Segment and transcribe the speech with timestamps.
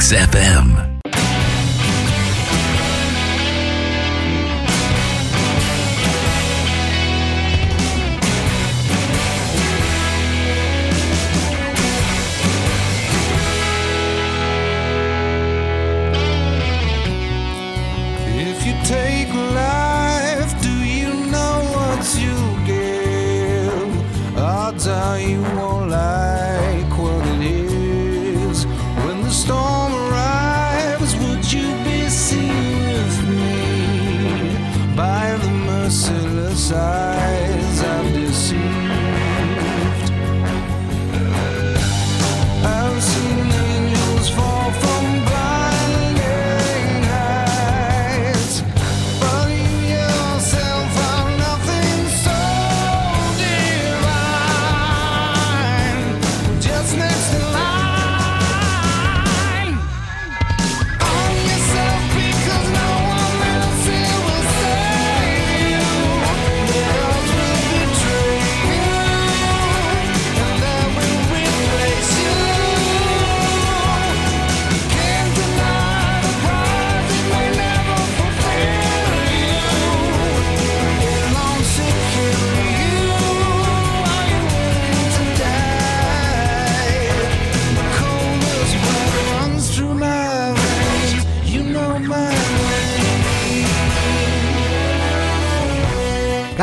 [0.00, 0.89] Mix FM.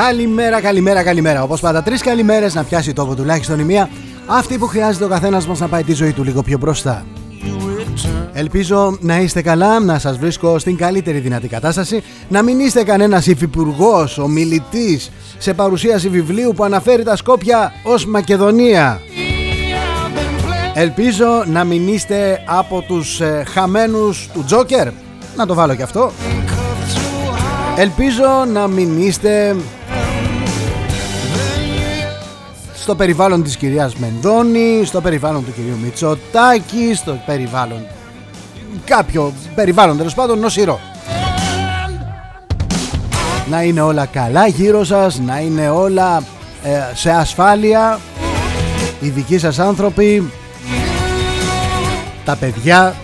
[0.07, 1.43] Καλημέρα, καλημέρα, καλημέρα.
[1.43, 3.89] Όπως πάντα, τρεις καλημέρες να πιάσει τόπο τουλάχιστον η μία.
[4.27, 7.05] Αυτή που χρειάζεται ο καθένας μας να πάει τη ζωή του λίγο πιο μπροστά.
[8.33, 13.27] Ελπίζω να είστε καλά, να σας βρίσκω στην καλύτερη δυνατή κατάσταση, να μην είστε κανένας
[13.27, 19.01] υφυπουργός, ομιλητής σε παρουσίαση βιβλίου που αναφέρει τα Σκόπια ως Μακεδονία.
[20.73, 24.87] Ελπίζω να μην είστε από τους ε, χαμένους του Τζόκερ,
[25.35, 26.11] να το βάλω και αυτό.
[27.77, 29.55] Ελπίζω να μην είστε
[32.87, 37.85] στο περιβάλλον της κυρίας Μενδώνη, στο περιβάλλον του κυρίου Μητσοτάκη, στο περιβάλλον
[38.85, 40.79] κάποιο περιβάλλον τέλος πάντων νοσηρό.
[43.49, 46.23] Να είναι όλα καλά γύρω σας, να είναι όλα
[46.63, 47.99] ε, σε ασφάλεια,
[48.99, 50.31] οι δικοί σας άνθρωποι,
[52.25, 52.95] τα παιδιά,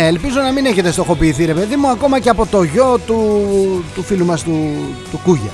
[0.00, 3.44] Ναι, ελπίζω να μην έχετε στοχοποιηθεί ρε παιδί μου ακόμα και από το γιο του,
[3.94, 4.74] του φίλου μας του,
[5.10, 5.50] του Κούγια.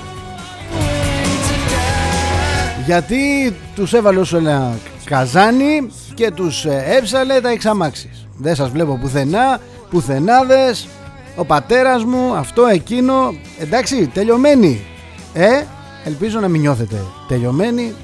[2.86, 8.26] Γιατί τους έβαλε όσο ένα καζάνι και τους ε, έψαλε τα εξαμάξεις.
[8.36, 10.88] Δεν σας βλέπω πουθενά, πουθενάδες,
[11.36, 14.80] ο πατέρας μου, αυτό, εκείνο, εντάξει, τελειωμένοι.
[15.32, 15.62] Ε,
[16.04, 16.96] ελπίζω να μην νιώθετε
[17.28, 17.94] τελειωμένοι.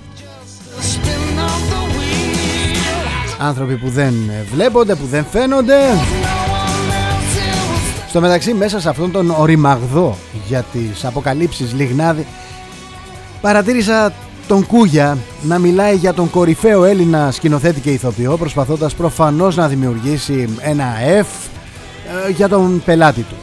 [3.44, 5.78] Άνθρωποι που δεν ε, βλέπονται, που δεν φαίνονται.
[8.08, 10.16] Στο μεταξύ μέσα σε αυτόν τον οριμαγδό
[10.46, 12.26] για τις αποκαλύψεις Λιγνάδη
[13.40, 14.12] παρατήρησα
[14.48, 20.48] τον Κούγια να μιλάει για τον κορυφαίο Έλληνα σκηνοθέτη και ηθοποιό προσπαθώντας προφανώς να δημιουργήσει
[20.60, 21.50] ένα F
[22.26, 23.36] ε, για τον πελάτη του.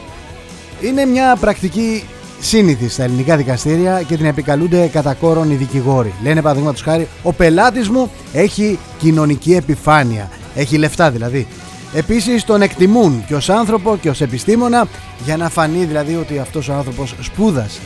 [0.80, 2.04] Είναι μια πρακτική
[2.40, 6.14] σύνηθη στα ελληνικά δικαστήρια και την επικαλούνται κατά κόρον οι δικηγόροι.
[6.22, 11.46] Λένε παραδείγματος χάρη ο πελάτης μου έχει κοινωνική επιφάνεια, έχει λεφτά δηλαδή.
[11.94, 14.86] Επίσης τον εκτιμούν και ως άνθρωπο και ως επιστήμονα
[15.24, 17.80] για να φανεί δηλαδή ότι αυτός ο άνθρωπος σπούδασε.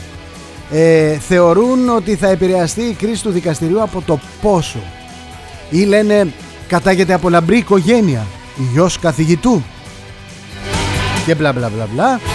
[0.71, 4.79] Ε, θεωρούν ότι θα επηρεαστεί η κρίση του δικαστηρίου από το πόσο.
[5.69, 6.27] Ή λένε
[6.67, 8.25] κατάγεται από λαμπρή οικογένεια,
[8.71, 9.63] γιος καθηγητού.
[11.25, 12.34] Και μπλα μπλα μπλα μπλα.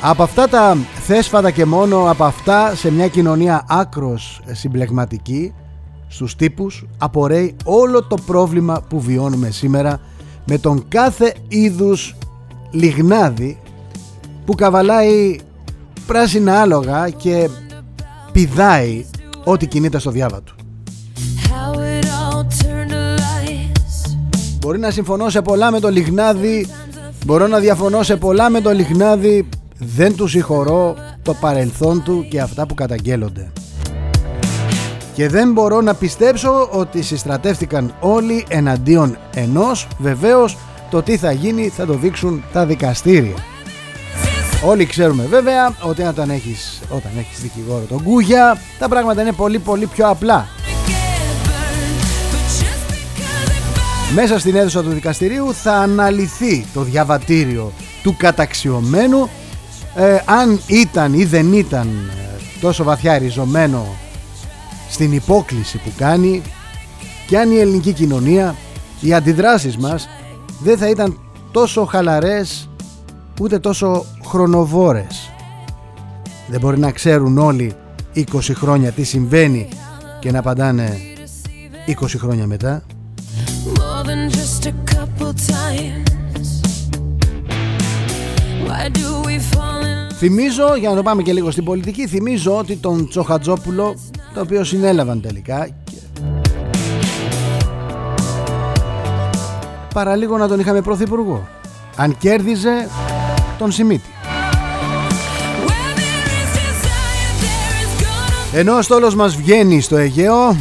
[0.00, 0.76] Από αυτά τα
[1.06, 5.52] θέσφατα και μόνο από αυτά σε μια κοινωνία άκρος συμπλεγματική
[6.08, 10.00] στους τύπους απορρέει όλο το πρόβλημα που βιώνουμε σήμερα
[10.44, 12.14] με τον κάθε είδους
[12.70, 13.58] λιγνάδι
[14.44, 15.38] που καβαλάει
[16.06, 17.48] πράσινα άλογα και
[18.32, 19.06] πηδάει
[19.44, 20.54] ό,τι κινείται στο διάβα του.
[21.48, 24.16] How it all turned to lies.
[24.58, 26.66] Μπορεί να συμφωνώ σε πολλά με το λιγνάδι,
[27.24, 32.40] μπορώ να διαφωνώ σε πολλά με το λιγνάδι, δεν τους συγχωρώ το παρελθόν του και
[32.40, 33.52] αυτά που καταγγέλλονται.
[35.14, 40.56] Και δεν μπορώ να πιστέψω ότι συστρατεύτηκαν όλοι εναντίον ενός, βεβαίως
[40.90, 43.34] το τι θα γίνει θα το δείξουν τα δικαστήρια.
[44.64, 49.58] Όλοι ξέρουμε βέβαια ότι όταν έχεις, όταν έχεις δικηγόρο τον Κούγια τα πράγματα είναι πολύ
[49.58, 50.46] πολύ πιο απλά.
[54.14, 59.28] Μέσα στην αίθουσα του δικαστηρίου θα αναλυθεί το διαβατήριο του καταξιωμένου
[59.96, 63.86] ε, αν ήταν ή δεν ήταν ε, τόσο βαθιά ριζωμένο
[64.90, 66.42] στην υπόκληση που κάνει
[67.26, 68.54] και αν η ελληνική κοινωνία,
[69.00, 70.08] οι αντιδράσεις μας
[70.62, 71.18] δεν θα ήταν
[71.52, 72.68] τόσο χαλαρές
[73.40, 75.30] ούτε τόσο χρονοβόρες.
[76.46, 77.74] Δεν μπορεί να ξέρουν όλοι
[78.14, 78.22] 20
[78.54, 79.68] χρόνια τι συμβαίνει
[80.20, 80.98] και να απαντάνε
[81.86, 82.82] 20 χρόνια μετά.
[83.74, 86.48] More than just a couple times.
[88.66, 89.85] Why do we fall in
[90.18, 93.94] Θυμίζω, για να το πάμε και λίγο στην πολιτική, θυμίζω ότι τον Τσοχατζόπουλο,
[94.34, 95.96] το οποίο συνέλαβαν τελικά και...
[99.94, 101.48] παραλίγο να τον είχαμε πρωθυπουργό.
[101.96, 102.88] Αν κέρδιζε
[103.58, 104.08] τον Σιμίτη.
[105.66, 110.56] Where there is desire, there is gonna Ενώ ο στόλος μας βγαίνει στο Αιγαίο,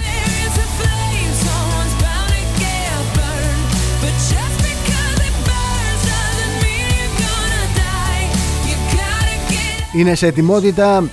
[9.96, 11.04] είναι σε ετοιμότητα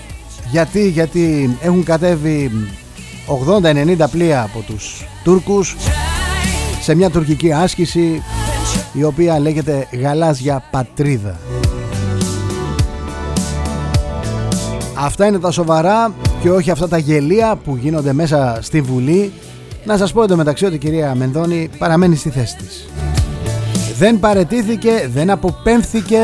[0.50, 2.50] γιατί, γιατί έχουν κατέβει
[3.62, 6.82] 80-90 πλοία από τους Τούρκους try.
[6.82, 8.23] σε μια τουρκική άσκηση
[8.93, 11.38] η οποία λέγεται Γαλάζια Πατρίδα.
[14.94, 19.32] Αυτά είναι τα σοβαρά και όχι αυτά τα γελία που γίνονται μέσα στη Βουλή.
[19.84, 22.88] Να σας πω εντωμεταξύ ότι η κυρία Μενδώνη παραμένει στη θέση της.
[23.99, 26.20] Δεν παρετήθηκε, δεν αποπέμφθηκε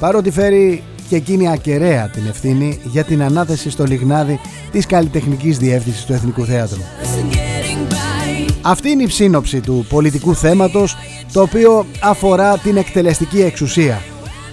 [0.00, 0.82] παρότι φέρει
[1.14, 4.40] και εκείνη ακεραία την ευθύνη για την ανάθεση στο λιγνάδι
[4.70, 6.80] της καλλιτεχνικής διεύθυνσης του Εθνικού Θέατρου.
[6.80, 8.52] getting by.
[8.62, 10.96] Αυτή είναι η ψήνοψη του πολιτικού θέματος
[11.32, 14.02] το οποίο αφορά την εκτελεστική εξουσία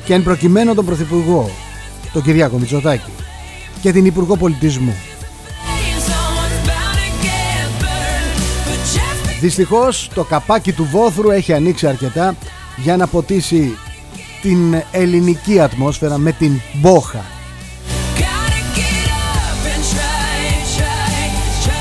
[0.05, 1.49] και εν προκειμένου τον Πρωθυπουργό,
[2.13, 3.11] τον Κυριάκο Μητσοτάκη
[3.81, 4.95] και την Υπουργό Πολιτισμού.
[6.07, 8.39] Someone's bound to get burned.
[8.65, 12.35] But just Δυστυχώς το καπάκι του βόθρου έχει ανοίξει αρκετά
[12.77, 13.77] για να ποτίσει
[14.41, 17.25] την ελληνική ατμόσφαιρα με την μπόχα.
[18.17, 21.71] gotta get up and try, try,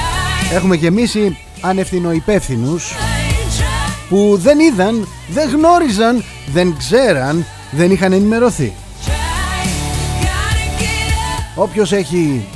[0.52, 3.92] try, Έχουμε γεμίσει ανευθυνοϊπεύθυνους try.
[4.08, 8.72] που δεν είδαν, δεν γνώριζαν, δεν ξέραν, δεν είχαν ενημερωθεί.
[9.06, 11.62] Gotta get up.
[11.62, 12.46] Όποιος έχει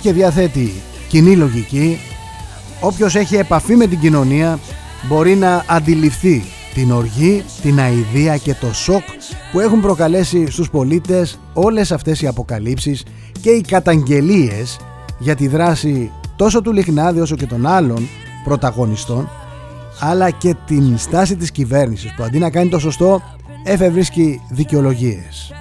[0.00, 0.72] και διαθέτει
[1.08, 2.00] κοινή λογική,
[2.80, 4.58] όποιος έχει επαφή με την κοινωνία
[5.02, 6.44] μπορεί να αντιληφθεί
[6.74, 9.02] την οργή, την αηδία και το σοκ
[9.52, 13.04] που έχουν προκαλέσει στους πολίτες όλες αυτές οι αποκαλύψεις
[13.40, 14.78] και οι καταγγελίες
[15.18, 18.08] για τη δράση τόσο του Λιχνάδη όσο και των άλλων
[18.44, 19.28] πρωταγωνιστών
[20.00, 23.22] αλλά και την στάση της κυβέρνησης που αντί να κάνει το σωστό
[23.64, 25.52] εφευρίσκει δικαιολογίες.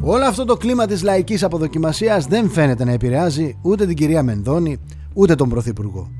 [0.00, 4.78] Όλο αυτό το κλίμα της λαϊκής αποδοκιμασίας δεν φαίνεται να επηρεάζει ούτε την κυρία Μενδώνη
[5.16, 6.10] ούτε τον Πρωθυπουργό.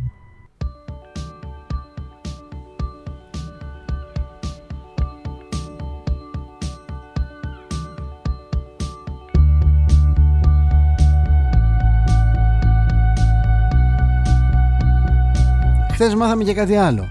[15.92, 17.04] Χθες μάθαμε και κάτι άλλο.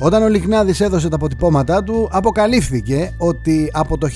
[0.00, 4.08] Όταν ο Λιχνάδης έδωσε τα αποτυπώματά του, αποκαλύφθηκε ότι από το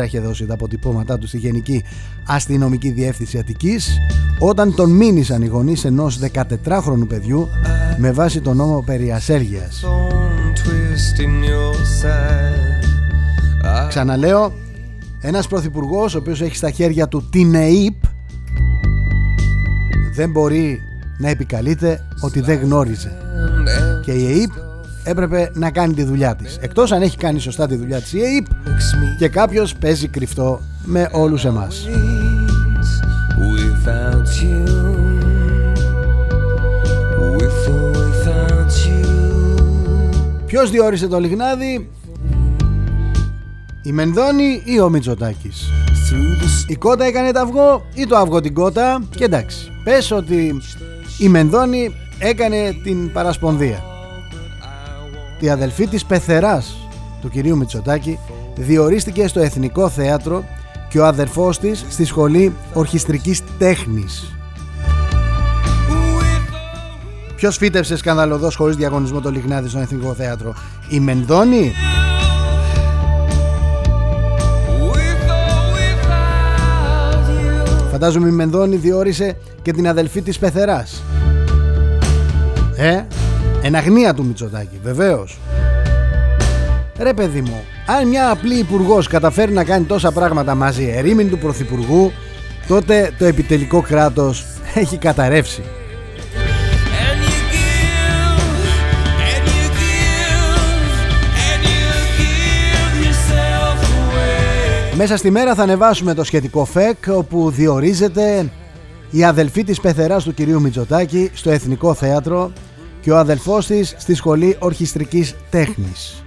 [0.00, 1.84] 1984 είχε δώσει τα αποτυπώματά του στη Γενική
[2.26, 3.98] Αστυνομική Διεύθυνση Αττικής,
[4.38, 7.48] όταν τον μήνυσαν οι γονείς ενός 14χρονου παιδιού
[7.96, 9.84] με βάση τον νόμο περί ασέργειας.
[9.84, 12.84] Don't twist in your side.
[13.84, 14.52] I Ξαναλέω,
[15.20, 17.94] ένας πρωθυπουργός ο οποίος έχει στα χέρια του την ΕΕΠ
[20.14, 20.80] δεν μπορεί
[21.18, 23.12] να επικαλείται ότι δεν γνώριζε.
[24.00, 24.50] And Και η ΕΕΠ
[25.04, 26.58] έπρεπε να κάνει τη δουλειά της.
[26.60, 30.08] Εκτός αν έχει κάνει σωστά τη δουλειά της η ΕΕΠ makes me και κάποιος παίζει
[30.08, 31.86] κρυφτό με όλους εμάς.
[31.86, 34.64] freeze without you.
[37.36, 40.44] With or without you.
[40.46, 41.90] Ποιος διόρισε το Λιγνάδι,
[43.82, 48.40] η Μενδώνη ή ο Μητσοτάκης; Through the Η κότα έκανε το αυγό ή το αυγό
[48.40, 49.70] την κότα και εντάξει.
[49.84, 50.60] Πες ότι
[51.18, 53.89] η Μενδώνη έκανε την παρασπονδία.
[55.42, 56.76] Η αδελφή της πεθεράς
[57.20, 58.18] του κυρίου Μητσοτάκη
[58.56, 60.44] διορίστηκε στο Εθνικό Θέατρο
[60.88, 64.34] και ο αδερφός της στη Σχολή Ορχιστρικής Τέχνης.
[67.36, 70.54] Ποιος φύτευσε σκανδαλωδός χωρίς διαγωνισμό το Λιγνάδι στο Εθνικό Θέατρο,
[70.88, 71.72] η Μενδώνη;
[74.92, 77.90] With or without you.
[77.90, 81.02] Φαντάζομαι η Μενδώνη διόρισε και την αδελφή της Πεθεράς.
[82.76, 83.06] Ε,
[83.62, 85.38] εν αγνία του Μητσοτάκη, βεβαίως.
[86.98, 91.38] Ρε παιδί μου, αν μια απλή υπουργός καταφέρει να κάνει τόσα πράγματα μαζί ερήμην του
[91.38, 92.12] Πρωθυπουργού,
[92.68, 95.62] τότε το επιτελικό κράτος έχει καταρρεύσει.
[95.62, 98.38] And you give,
[99.32, 100.92] and you give,
[101.48, 101.90] and you
[102.20, 104.96] give yourself away.
[104.96, 108.50] Μέσα στη μέρα θα ανεβάσουμε το σχετικό ΦΕΚ όπου διορίζεται
[109.10, 112.52] η αδελφή της πεθεράς του κυρίου Μητσοτάκη στο Εθνικό Θέατρο
[113.00, 116.22] και ο αδελφός της στη Σχολή Ορχιστρικής Τέχνης.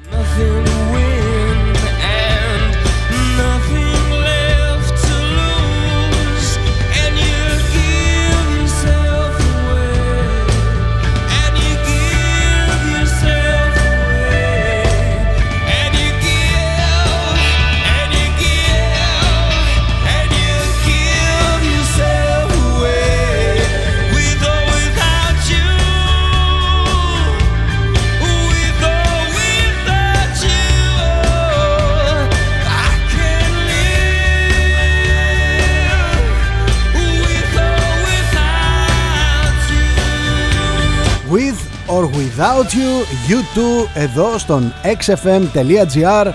[42.14, 42.92] Without you,
[43.30, 46.28] you too, εδώ στον xfm.gr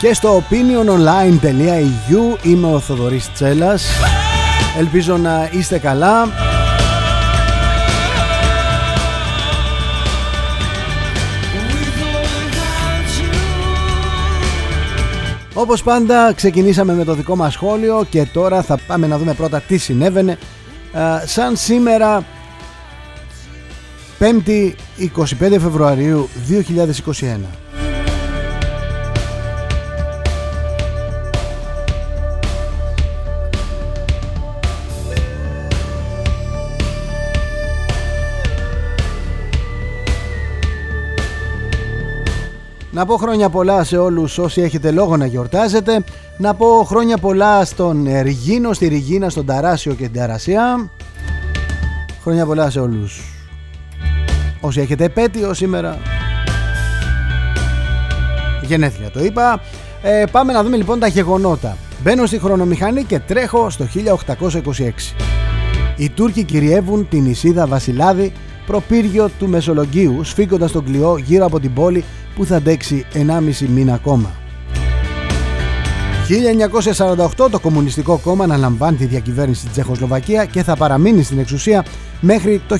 [0.00, 3.86] και στο opiniononline.eu είμαι ο Θοδωρής Τσέλας.
[4.78, 6.24] Ελπίζω να είστε καλά.
[6.24, 6.30] With
[12.02, 13.32] or without you.
[15.54, 19.60] Όπως πάντα ξεκινήσαμε με το δικό μας σχόλιο και τώρα θα πάμε να δούμε πρώτα
[19.60, 20.38] τι συνέβαινε.
[20.92, 22.24] Α, σαν σήμερα
[24.18, 26.28] 5η 25 Φεβρουαρίου
[27.12, 27.38] 2021.
[42.90, 46.04] Να πω χρόνια πολλά σε όλους όσοι έχετε λόγο να γιορτάζετε.
[46.38, 50.90] Να πω χρόνια πολλά στον Ριγίνο, στη Ριγίνα, στον Ταράσιο και την Ταρασία.
[52.22, 53.35] Χρόνια πολλά σε όλους
[54.60, 55.98] όσοι έχετε επέτειο σήμερα.
[58.62, 59.60] Γενέθλια το είπα.
[60.02, 61.76] Ε, πάμε να δούμε λοιπόν τα γεγονότα.
[62.02, 63.86] Μπαίνω στη χρονομηχανή και τρέχω στο
[64.38, 65.14] 1826.
[65.96, 68.32] Οι Τούρκοι κυριεύουν την νησίδα Βασιλάδη
[68.66, 73.94] προπύργιο του Μεσολογγίου σφίγγοντας τον κλειό γύρω από την πόλη που θα αντέξει 1,5 μήνα
[73.94, 74.45] ακόμα.
[76.28, 81.84] 1948 το Κομμουνιστικό Κόμμα αναλαμβάνει τη διακυβέρνηση της Τσεχοσλοβακία και θα παραμείνει στην εξουσία
[82.20, 82.78] μέχρι το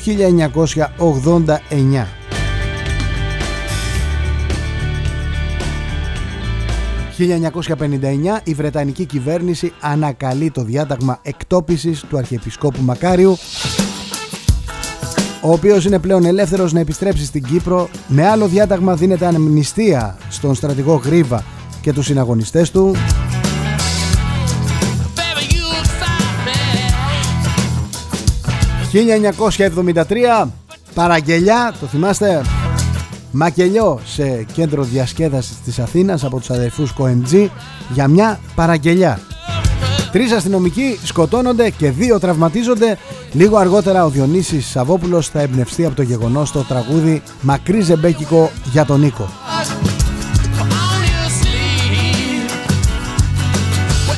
[0.99, 2.07] 1989.
[7.19, 13.37] 1959 η Βρετανική κυβέρνηση ανακαλεί το διάταγμα εκτόπισης του Αρχιεπισκόπου Μακάριου
[15.43, 20.55] ο οποίος είναι πλέον ελεύθερος να επιστρέψει στην Κύπρο με άλλο διάταγμα δίνεται αμνηστία στον
[20.55, 21.45] στρατηγό Γρίβα
[21.81, 22.97] και τους συναγωνιστές του
[28.97, 30.49] 1973
[30.95, 32.43] παραγγελιά, το θυμάστε;
[33.31, 37.50] Μακελιό σε κέντρο διασκέδασης της Αθήνας από τους αδερφούς Κοεντζή
[37.95, 39.21] για μια παραγγελιά
[40.12, 42.99] Τρεις αστυνομικοί σκοτώνονται και δύο τραυματίζονται.
[43.33, 48.85] Λίγο αργότερα ο Διονύσης Σαββόπουλος θα εμπνευστεί από το γεγονός το τραγούδι «Μακρύ ζεμπέκικο για
[48.85, 49.29] τον Νίκο».
[50.59, 50.62] On
[51.05, 51.47] your sleeve.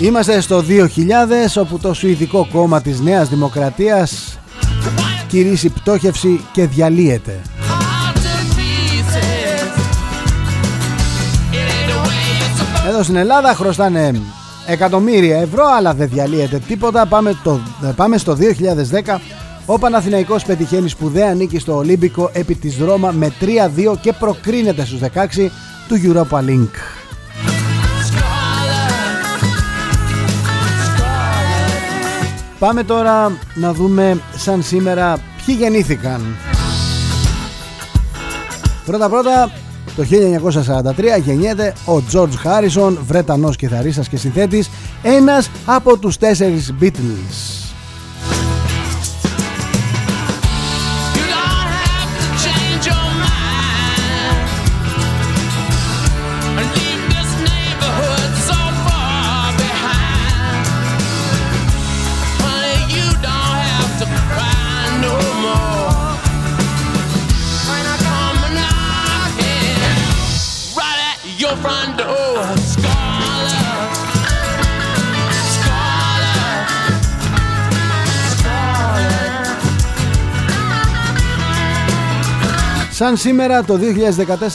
[0.00, 4.38] Είμαστε στο 2000 όπου το Σουηδικό κόμμα της Νέας Δημοκρατίας
[5.28, 7.40] κηρύσσει πτώχευση και διαλύεται.
[7.68, 9.72] Heart to pieces.
[11.52, 14.20] It ain't the way it's supposed Εδώ στην Ελλάδα χρωστάνε
[14.66, 17.06] εκατομμύρια ευρώ αλλά δεν διαλύεται τίποτα.
[17.06, 17.60] Πάμε, το,
[17.96, 18.36] πάμε στο
[19.06, 19.18] 2010
[19.66, 25.00] ο Παναθηναϊκός πετυχαίνει σπουδαία νίκη στο Ολύμπικο επί της Ρώμα με 3-2 και προκρίνεται στους
[25.00, 25.48] 16
[25.88, 26.97] του Europa Link.
[32.58, 36.36] Πάμε τώρα να δούμε σαν σήμερα ποιοι γεννήθηκαν.
[38.84, 39.50] Πρώτα πρώτα
[39.96, 40.04] το
[41.16, 44.70] 1943 γεννιέται ο George Harrison, Βρετανός κιθαρίστας και συνθέτης,
[45.02, 47.67] ένας από τους τέσσερις Beatles.
[82.98, 83.78] Σαν σήμερα το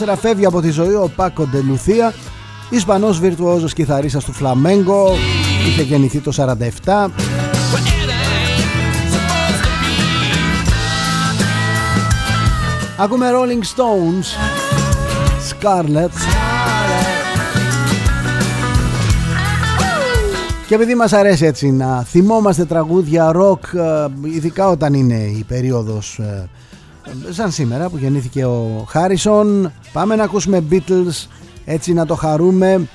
[0.04, 2.14] 2014 φεύγει από τη ζωή ο Πάκο Ντελουθία,
[2.70, 5.16] Ισπανός βιρτουόζος κιθαρίστας του Φλαμέγκο,
[5.68, 6.44] είχε γεννηθεί το 47.
[6.46, 8.52] Well, it ain't
[9.12, 9.94] supposed to be.
[12.98, 14.28] Ακούμε Rolling Stones,
[15.50, 16.12] Scarlett.
[20.68, 26.20] Και επειδή μας αρέσει έτσι να θυμόμαστε τραγούδια ροκ, ε, ειδικά όταν είναι η περίοδος
[26.20, 26.50] ε, ε,
[27.30, 31.28] σαν σήμερα που γεννήθηκε ο Χάρισον, πάμε να ακούσουμε Beatles,
[31.66, 32.88] έτσι να το χαρούμε.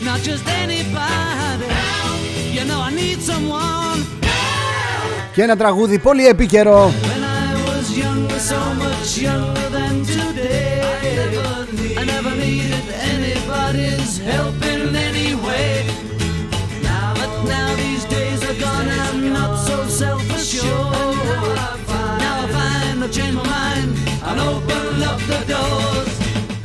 [0.00, 1.68] Not just anybody.
[2.56, 4.04] You know I need someone.
[5.34, 9.61] Και ένα τραγούδι πολύ επίκαιρο, When I was younger, so much younger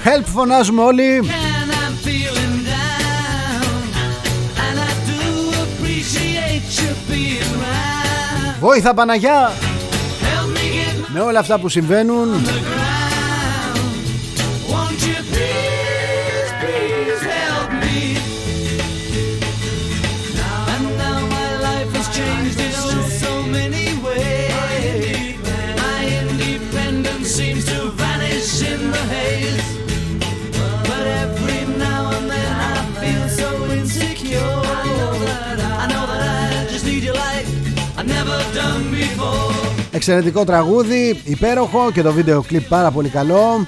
[0.10, 1.22] Θέλουμε όλοι!
[8.60, 9.52] Βόηθα Παναγιά!
[11.14, 12.30] Με όλα αυτά που συμβαίνουν,
[40.10, 43.66] Εξαιρετικό τραγούδι, υπέροχο και το βίντεο κλιπ πάρα πολύ καλό.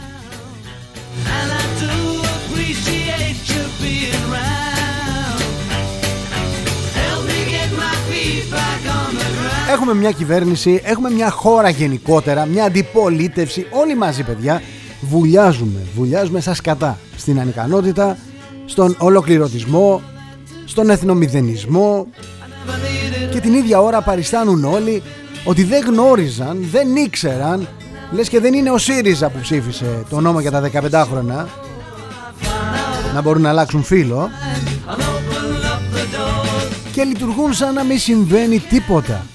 [1.26, 1.96] And I do
[2.36, 5.42] appreciate you being round.
[7.00, 9.72] Help me get my feet back on the ground.
[9.72, 14.62] Έχουμε μια κυβέρνηση, έχουμε μια χώρα γενικότερα, μια αντιπολίτευση, όλοι μαζί παιδιά
[15.02, 18.18] βουλιάζουμε, βουλιάζουμε σαν σκατά στην ανικανότητα,
[18.66, 20.02] στον ολοκληρωτισμό,
[20.66, 22.08] στον εθνομηδενισμό
[23.30, 25.02] και την ίδια ώρα παριστάνουν όλοι
[25.44, 27.68] ότι δεν γνώριζαν, δεν ήξεραν,
[28.12, 31.48] λες και δεν είναι ο ΣΥΡΙΖΑ που ψήφισε το νόμο για τα 15 χρόνια
[33.14, 34.30] να μπορούν να αλλάξουν φίλο
[36.92, 39.26] και λειτουργούν σαν να μην συμβαίνει τίποτα.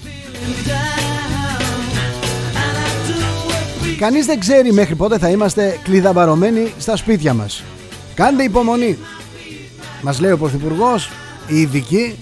[3.99, 7.63] Κανείς δεν ξέρει μέχρι πότε θα είμαστε κλειδαμπαρωμένοι στα σπίτια μας.
[8.13, 8.97] Κάντε υπομονή.
[10.01, 11.09] Μας λέει ο Πρωθυπουργός,
[11.47, 12.15] οι ειδικοί,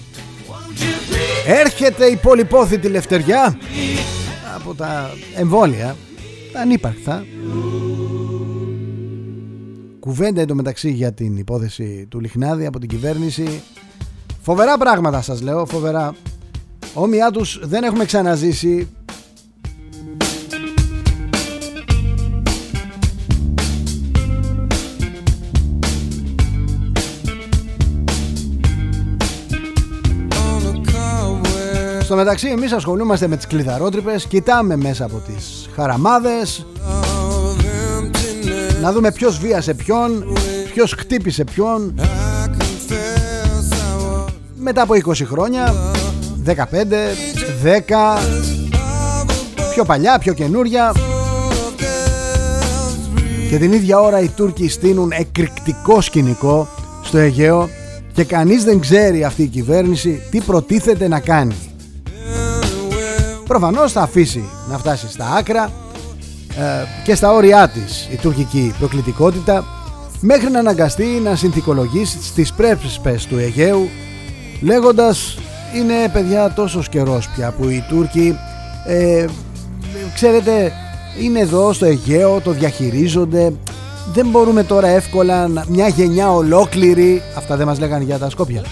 [1.46, 3.58] έρχεται η πολυπόθητη λευτεριά
[4.56, 5.96] από τα εμβόλια,
[6.52, 7.24] τα ανύπαρκτα.
[10.00, 13.62] Κουβέντα εντωμεταξύ για την υπόθεση του Λιχνάδη από την κυβέρνηση.
[14.42, 16.14] Φοβερά πράγματα σας λέω, φοβερά.
[16.94, 18.88] Όμοιά τους δεν έχουμε ξαναζήσει
[32.04, 36.66] Στο μεταξύ εμείς ασχολούμαστε με τις κλειδαρότρυπες Κοιτάμε μέσα από τις χαραμάδες
[38.80, 40.24] Να δούμε ποιος βίασε ποιον
[40.72, 41.94] Ποιος χτύπησε ποιον
[44.54, 45.74] Μετά από 20 χρόνια
[46.46, 46.56] 15, 10
[49.74, 50.92] Πιο παλιά, πιο καινούρια
[53.50, 56.68] Και την ίδια ώρα οι Τούρκοι στείνουν εκρηκτικό σκηνικό
[57.02, 57.68] στο Αιγαίο
[58.12, 61.54] και κανείς δεν ξέρει αυτή η κυβέρνηση τι προτίθεται να κάνει.
[63.44, 65.72] Προφανώς θα αφήσει να φτάσει στα άκρα
[66.58, 69.64] ε, και στα όρια της η τουρκική προκλητικότητα
[70.20, 73.88] μέχρι να αναγκαστεί να συνθηκολογήσει στις πρέπспες του Αιγαίου
[74.60, 75.38] λέγοντας
[75.76, 78.38] είναι παιδιά τόσος καιρός πια που οι Τούρκοι
[78.86, 79.24] ε,
[80.14, 80.72] ξέρετε
[81.20, 83.52] είναι εδώ στο Αιγαίο το διαχειρίζονται
[84.12, 88.62] δεν μπορούμε τώρα εύκολα να, μια γενιά ολόκληρη αυτά δεν μας λέγανε για τα Σκόπια.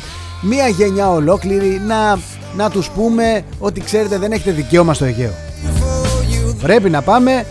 [0.42, 2.18] Μια γενιά ολόκληρη να,
[2.56, 5.32] να τους πούμε ότι ξέρετε δεν έχετε δικαίωμα στο Αιγαίο.
[6.62, 7.46] Πρέπει να πάμε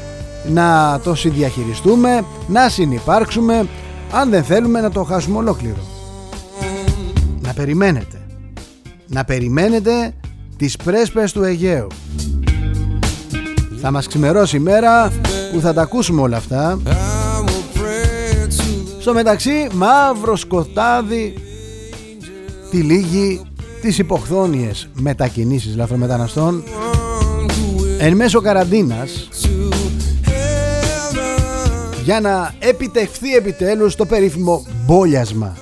[0.48, 3.68] να το συνδιαχειριστούμε να συνυπάρξουμε
[4.12, 5.82] αν δεν θέλουμε να το χάσουμε ολόκληρο.
[7.42, 8.22] Να περιμένετε.
[9.08, 10.14] Να περιμένετε
[10.58, 11.88] τις πρέσπες του Αιγαίου.
[13.82, 15.12] Θα μας ξημερώσει η μέρα
[15.54, 16.80] που θα τα ακούσουμε όλα αυτά.
[19.00, 21.34] Στο μεταξύ μαύρο σκοτάδι
[22.70, 23.42] τη λίγη
[23.82, 26.63] τις υποχθόνιες μετακινήσεις λαθρομεταναστών
[28.00, 29.28] εν μέσω καραντίνας
[32.04, 35.58] για να επιτευχθεί επιτέλους το περίφημο μπόλιασμα.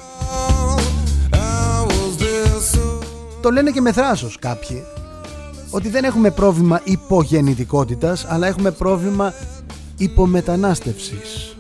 [3.42, 4.84] Το λένε και με θράσος κάποιοι
[5.70, 9.34] ότι δεν έχουμε πρόβλημα υπογεννητικότητας αλλά έχουμε πρόβλημα
[9.98, 11.56] υπομετανάστευσης.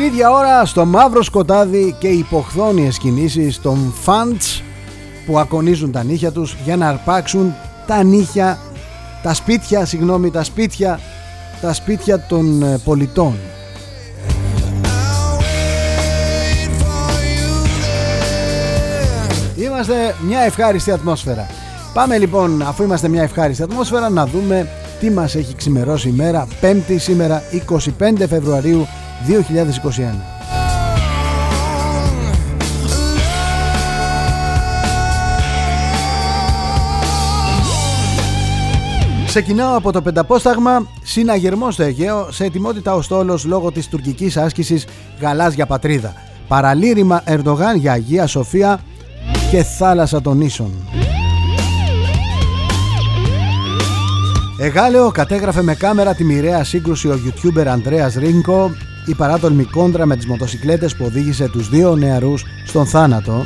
[0.00, 4.62] την ίδια ώρα στο μαύρο σκοτάδι και υποχθόνιες κινήσεις των φαντς
[5.26, 7.54] που ακονίζουν τα νύχια τους για να αρπάξουν
[7.86, 8.58] τα νύχια,
[9.22, 11.00] τα σπίτια, συγγνώμη, τα σπίτια,
[11.60, 13.34] τα σπίτια των ε, πολιτών.
[19.56, 21.46] Είμαστε μια ευχάριστη ατμόσφαιρα.
[21.94, 24.68] Πάμε λοιπόν, αφού είμαστε μια ευχάριστη ατμόσφαιρα, να δούμε
[25.00, 27.42] τι μας έχει ξημερώσει η μέρα, 5η σήμερα,
[27.98, 28.86] 25 Φεβρουαρίου
[29.26, 30.40] 2021.
[39.26, 44.86] Ξεκινάω από το πενταπόσταγμα συναγερμός στο Αιγαίο σε ετοιμότητα ο στόλος λόγω της τουρκικής άσκησης
[45.20, 46.12] γαλάζια πατρίδα.
[46.48, 48.80] Παραλήρημα Ερντογάν για Αγία Σοφία
[49.50, 50.72] και θάλασσα των Ίσων.
[54.60, 58.70] Εγάλεο κατέγραφε με κάμερα τη μοιραία σύγκρουση ο YouTuber Ανδρέας Ρίνκο
[59.10, 63.44] η παράτολμη κόντρα με τις μοτοσυκλέτες που οδήγησε τους δύο νεαρούς στον θάνατο.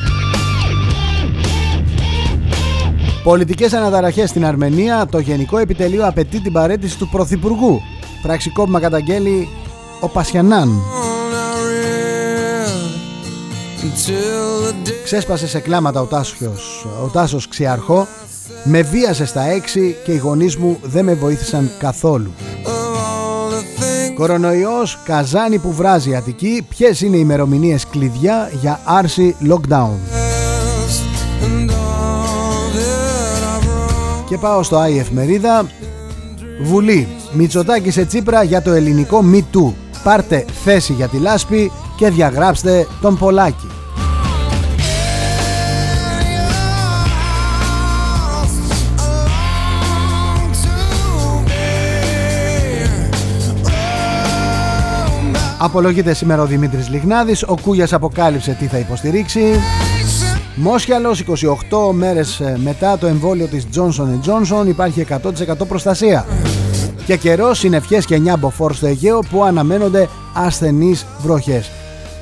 [3.23, 7.81] Πολιτικές αναταραχές στην Αρμενία, το Γενικό Επιτελείο απαιτεί την παρέτηση του Πρωθυπουργού.
[8.23, 9.49] Πραξικόπημα καταγγέλει
[10.01, 10.81] ο Πασιανάν.
[15.05, 18.07] Ξέσπασε σε κλάματα ο Τάσος, ο Τάσος Ξιαρχό,
[18.65, 22.33] με βίασε στα έξι και οι γονείς μου δεν με βοήθησαν καθόλου.
[24.15, 29.97] Κορονοϊός, Καζάνη που βράζει Αττική, ποιες είναι οι ημερομηνίες κλειδιά για άρση lockdown;
[34.29, 35.67] Και πάω στο Άι Εφημερίδα.
[36.63, 37.09] Βουλή.
[37.33, 39.73] Μητσοτάκη σε Τσίπρα για το ελληνικό Me Too.
[40.05, 43.67] Πάρτε θέση για τη λάσπη και διαγράψτε τον Πολάκη.
[55.65, 59.61] Απολογείται σήμερα ο Δημήτρης Λιγνάδης, ο Κούγιας αποκάλυψε τι θα υποστηρίξει.
[60.55, 66.27] Μόσχιαλος 28 μέρες ε, μετά το εμβόλιο της Johnson Johnson υπάρχει 100% προστασία.
[67.07, 71.71] Και καιρός συνευχές και 9 μποφόρ στο Αιγαίο που αναμένονται ασθενείς βροχές.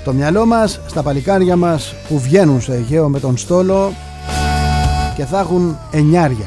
[0.04, 3.92] Το μυαλό μας στα παλικάρια μας που βγαίνουν στο Αιγαίο με τον στόλο
[5.16, 6.46] και θα έχουν εννιάρια.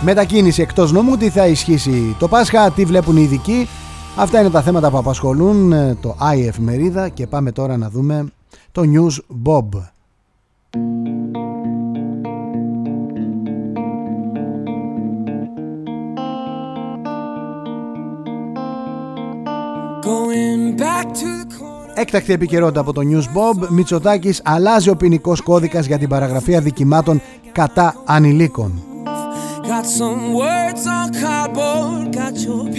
[0.00, 3.68] Μετακίνηση εκτός νόμου, τι θα ισχύσει το Πάσχα, τι βλέπουν οι ειδικοί.
[4.16, 8.26] Αυτά είναι τα θέματα που απασχολούν ε, το i εφημερίδα και πάμε τώρα να δούμε
[8.72, 9.68] το News Bob.
[20.02, 21.92] Going back to the corner.
[21.94, 27.20] Έκτακτη επικαιρότητα από το News Bob, Μητσοτάκης αλλάζει ο ποινικός κώδικας για την παραγραφή αδικημάτων
[27.52, 28.89] κατά ανηλίκων.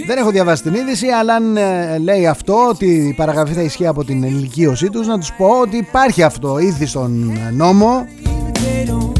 [0.06, 3.86] Δεν έχω διαβάσει την είδηση, αλλά αν ε, λέει αυτό ότι η παραγραφή θα ισχύει
[3.86, 8.52] από την ενηλικίωσή τους, να τους πω ότι υπάρχει αυτό ήδη στον ε, νόμο people.
[8.64, 9.18] They don't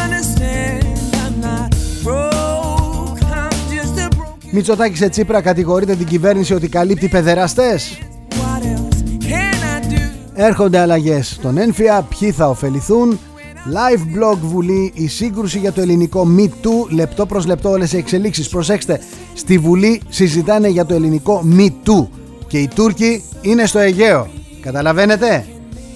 [0.00, 0.84] understand.
[1.22, 1.70] I'm not
[2.02, 3.22] broke.
[3.22, 4.50] I'm just a broken.
[4.50, 7.98] Μητσοτάκη σε Τσίπρα κατηγορείται την κυβέρνηση ότι καλύπτει παιδεραστές.
[8.30, 10.00] What else can I do?
[10.34, 13.18] Έρχονται αλλαγές στον ένφια, ποιοι θα ωφεληθούν.
[13.66, 17.96] Live blog Βουλή, η σύγκρουση για το ελληνικό Me Too, λεπτό προς λεπτό όλες οι
[17.96, 18.48] εξελίξεις.
[18.48, 19.00] Προσέξτε,
[19.34, 22.06] στη Βουλή συζητάνε για το ελληνικό Me Too
[22.46, 24.28] και οι Τούρκοι είναι στο Αιγαίο.
[24.60, 25.46] Καταλαβαίνετε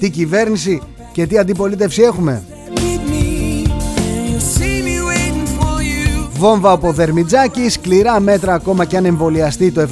[0.01, 0.81] τι κυβέρνηση
[1.13, 2.43] και τι αντιπολίτευση έχουμε.
[2.75, 3.67] Meet me.
[4.07, 6.29] and You'll see me waiting for you.
[6.31, 9.87] Βόμβα από Δερμιτζάκη, σκληρά μέτρα ακόμα και αν εμβολιαστεί το 70%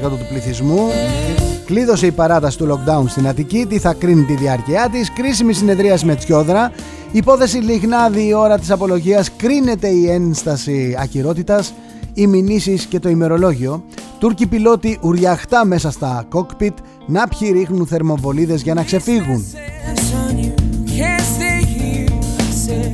[0.00, 0.88] του πληθυσμού.
[1.64, 6.06] Κλείδωσε η παράταση του lockdown στην Αττική, τι θα κρίνει τη διάρκεια της, κρίσιμη συνεδρίαση
[6.06, 6.72] με Τσιόδρα,
[7.14, 11.74] υπόθεση Λιγνάδη η ώρα της απολογίας, κρίνεται η ένσταση ακυρότητας,
[12.14, 13.84] οι μηνύσεις και το ημερολόγιο,
[14.18, 19.44] Τούρκοι πιλότοι ουριαχτά μέσα στα κόκπιτ, να ποιοι ρίχνουν θερμοβολίδες για να ξεφύγουν.
[20.10, 20.52] Son, you
[20.96, 22.10] can't stay here.
[22.38, 22.92] I said,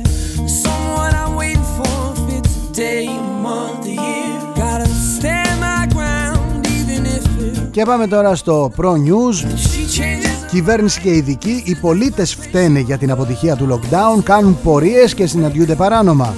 [0.65, 3.05] someone I'm waiting for fits the day,
[3.45, 4.33] month, the year.
[4.63, 7.25] Gotta stand my ground, even if
[7.57, 9.80] it, Και πάμε τώρα στο Pro News.
[10.51, 10.61] She changes.
[10.61, 15.75] Κυβέρνηση και ειδικοί, οι πολίτες φταίνε για την αποτυχία του lockdown, κάνουν πορείες και συναντιούνται
[15.75, 16.33] παράνομα.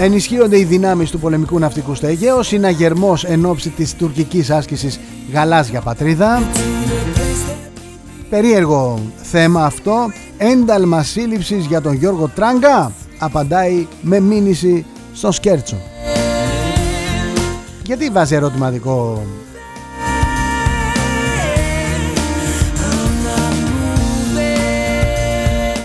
[0.00, 5.00] Ενισχύονται οι δυνάμεις του πολεμικού ναυτικού στο Αιγαίο, συναγερμός εν ώψη της τουρκικής άσκησης
[5.32, 6.42] Γαλάζια Πατρίδα.
[8.30, 15.76] Περίεργο θέμα αυτό, ένταλμα σύλληψης για τον Γιώργο Τράγκα, απαντάει με μήνυση στο Σκέρτσο.
[17.84, 19.22] Γιατί βάζει ερωτηματικό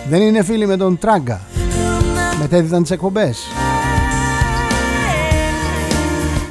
[0.10, 1.42] Δεν είναι φίλοι με τον Τράγκα.
[2.40, 3.48] Μετέδιδαν τις εκπομπές.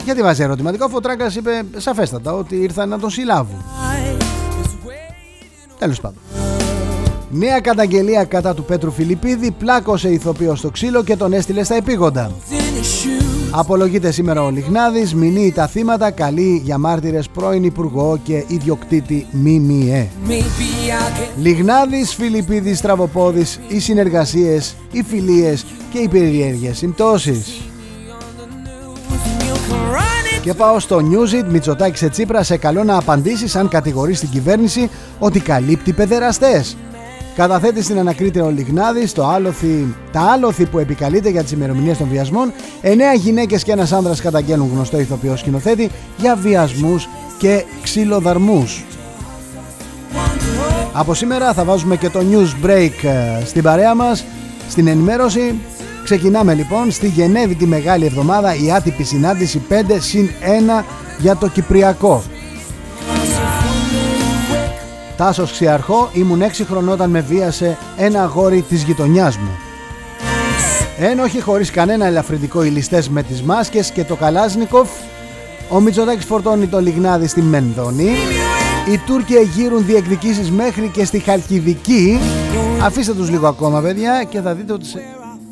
[0.05, 3.65] Γιατί βάζει ερωτηματικό αφού ο Τράγκας είπε σαφέστατα ότι ήρθαν να τον συλλάβουν.
[5.79, 6.19] Τέλος πάντων.
[7.31, 12.31] Νέα καταγγελία κατά του Πέτρου Φιλιππίδη πλάκωσε ηθοποιό στο ξύλο και τον έστειλε στα επίγοντα.
[13.59, 20.09] Απολογείται σήμερα ο Λιγνάδης, μηνύει τα θύματα, καλεί για μάρτυρες πρώην Υπουργό και ιδιοκτήτη ΜΜΕ.
[20.29, 27.47] Maybe I can Λιγνάδης, Φιλιππίδης, Στραβοπόδης, οι συνεργασίες, οι φιλίες και οι περιέργειες συμπτώσεις.
[29.41, 30.41] you can run it.
[30.43, 34.91] Και πάω στο Newsit, Μητσοτάκη σε Τσίπρα, σε καλό να απαντήσεις αν κατηγορείς την κυβέρνηση
[35.19, 36.77] ότι καλύπτει παιδεραστές.
[37.37, 42.09] Καταθέτει στην ανακρίτρια ο Λιγνάδης το άλοθη, τα άλοθη που επικαλείται για τις ημερομηνίες των
[42.09, 42.53] βιασμών.
[42.81, 48.85] Εννέα γυναίκες και ένας άνδρας καταγγέλνουν γνωστό ηθοποιό σκηνοθέτη για βιασμούς και ξυλοδαρμούς.
[50.93, 54.25] Από σήμερα θα βάζουμε και το news break ε, στην παρέα μας,
[54.69, 55.55] στην ενημέρωση.
[56.05, 60.29] Ξεκινάμε λοιπόν στη Γενέβη τη Μεγάλη Εβδομάδα η άτυπη συνάντηση 5 συν
[60.81, 60.85] 1
[61.19, 62.23] για το Κυπριακό.
[65.17, 69.51] Τάσος Ξιαρχό, ήμουν 6 χρονών όταν με βίασε ένα αγόρι της γειτονιάς μου.
[70.99, 74.89] Ένοχοι χωρίς κανένα ελαφρυντικό οι ληστές με τις μάσκες και το Καλάσνικοφ.
[75.69, 78.11] Ο Μητσοτάκης φορτώνει το λιγνάδι στη Μενδόνη.
[78.93, 82.19] Οι Τούρκοι εγείρουν διεκδικήσεις μέχρι και στη Χαλκιδική.
[82.83, 85.01] Αφήστε τους λίγο ακόμα παιδιά και θα δείτε ότι σε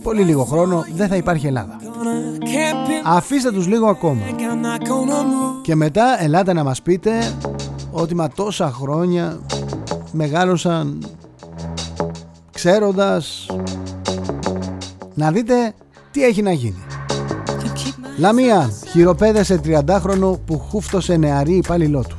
[0.03, 1.77] πολύ λίγο χρόνο δεν θα υπάρχει Ελλάδα.
[1.81, 4.21] Can't pin Αφήστε τους λίγο ακόμα.
[4.29, 5.63] I'm not gonna move.
[5.63, 7.11] Και μετά ελάτε να μας πείτε
[7.97, 9.41] ότι μα τόσα χρόνια
[10.13, 11.07] μεγάλωσαν
[12.53, 13.47] ξέροντας
[15.15, 15.75] να δείτε
[16.11, 16.83] τι έχει να γίνει.
[18.19, 22.19] Λαμία, χειροπέδεσε 30χρονο που χούφτωσε νεαρή υπάλληλό του.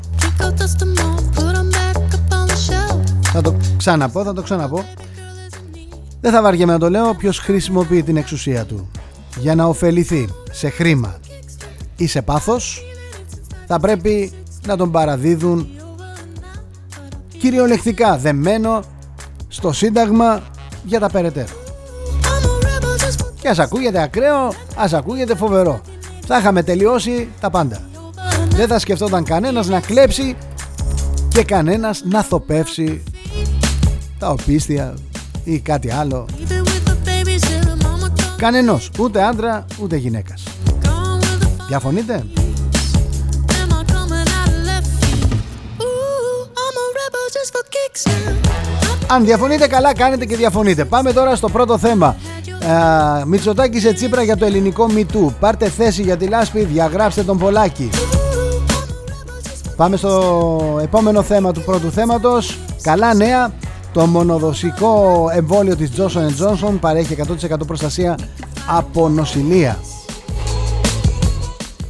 [3.21, 4.83] Θα το ξαναπώ, θα το ξαναπώ.
[6.21, 8.89] Δεν θα βαριέμαι να το λέω ποιος χρησιμοποιεί την εξουσία του
[9.39, 11.19] για να ωφεληθεί σε χρήμα
[11.97, 12.83] ή σε πάθος
[13.67, 14.31] θα πρέπει
[14.65, 15.69] να τον παραδίδουν
[17.39, 18.84] κυριολεκτικά δεμένο
[19.47, 20.41] στο Σύνταγμα
[20.84, 21.54] για τα περαιτέρω.
[23.41, 25.82] Και ας ακούγεται ακραίο, ας ακούγεται φοβερό.
[26.28, 27.82] Θα είχαμε τελειώσει τα πάντα.
[28.49, 30.36] Δεν θα σκεφτόταν κανένας να κλέψει
[31.28, 33.04] και κανένας να θοπεύσει
[34.19, 34.93] τα οπίστια
[35.43, 36.25] ή κάτι άλλο.
[38.38, 40.43] Κανενός, ούτε άντρα ούτε γυναίκας.
[41.67, 42.25] Διαφωνείτε;
[49.15, 50.86] Αν διαφωνείτε καλά κάνετε και διαφωνείτε.
[50.86, 52.15] Πάμε τώρα στο πρώτο θέμα.
[53.21, 55.34] Ε, Μητσοτάκης σε Τσίπρα για το ελληνικό MeToo.
[55.39, 57.89] Πάρτε θέση για τη λάσπη, διαγράψτε τον Πολάκη.
[59.75, 62.58] Πάμε στο επόμενο θέμα του πρώτου θέματος.
[62.82, 63.51] Καλά νέα.
[63.93, 67.15] Το μονοδοσικό εμβόλιο της Johnson Johnson παρέχει
[67.51, 68.17] 100% προστασία
[68.67, 69.78] από νοσηλεία.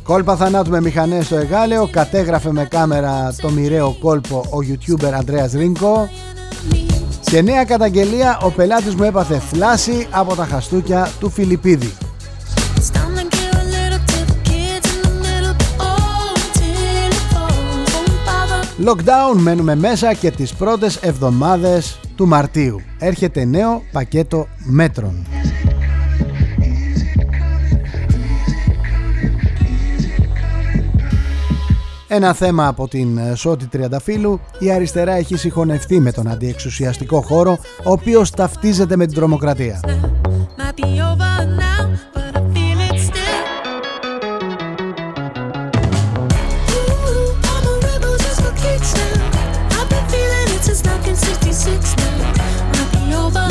[0.03, 1.87] Κόλπα θανάτου με μηχανές στο Εγάλεο.
[1.91, 6.09] Κατέγραφε με κάμερα το μοιραίο κόλπο ο YouTuber Ανδρέας Ρίνκο.
[7.25, 11.93] Και νέα καταγγελία, ο πελάτης μου έπαθε θλάση από τα χαστούκια του Φιλιππίδη.
[18.85, 22.81] Lockdown μένουμε μέσα και τις πρώτες εβδομάδες του Μαρτίου.
[22.99, 25.25] Έρχεται νέο πακέτο μέτρων.
[32.07, 37.57] Ένα θέμα από την ε, Σότη Τριανταφύλου, η αριστερά έχει συγχωνευτεί με τον αντιεξουσιαστικό χώρο,
[37.83, 39.79] ο οποίος ταυτίζεται με την τρομοκρατία.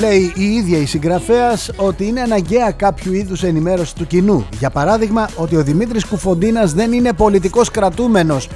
[0.05, 4.47] Λέει η ίδια η συγγραφέας ότι είναι αναγκαία κάποιο είδους ενημέρωση του κοινού.
[4.59, 8.49] Για παράδειγμα, ότι ο Δημήτρης Κουφοντίνας δεν είναι πολιτικός κρατούμενος.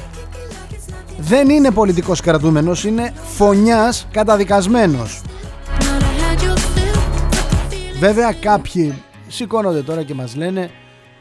[1.19, 5.23] Δεν είναι πολιτικός κρατούμενος, είναι φωνιάς καταδικασμένος.
[5.23, 8.95] Might have had your fill, but the feeling Βέβαια κάποιοι
[9.29, 10.71] σηκώνονται τώρα και μας λένε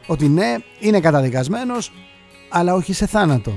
[0.07, 1.91] ότι ναι, είναι καταδικασμένος,
[2.49, 3.53] αλλά όχι σε θάνατο.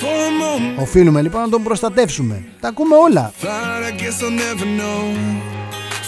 [0.00, 2.44] For a moment, Οφείλουμε λοιπόν να τον προστατεύσουμε.
[2.60, 3.32] Τα ακούμε όλα.
[3.42, 5.02] thought I guess I'll never know.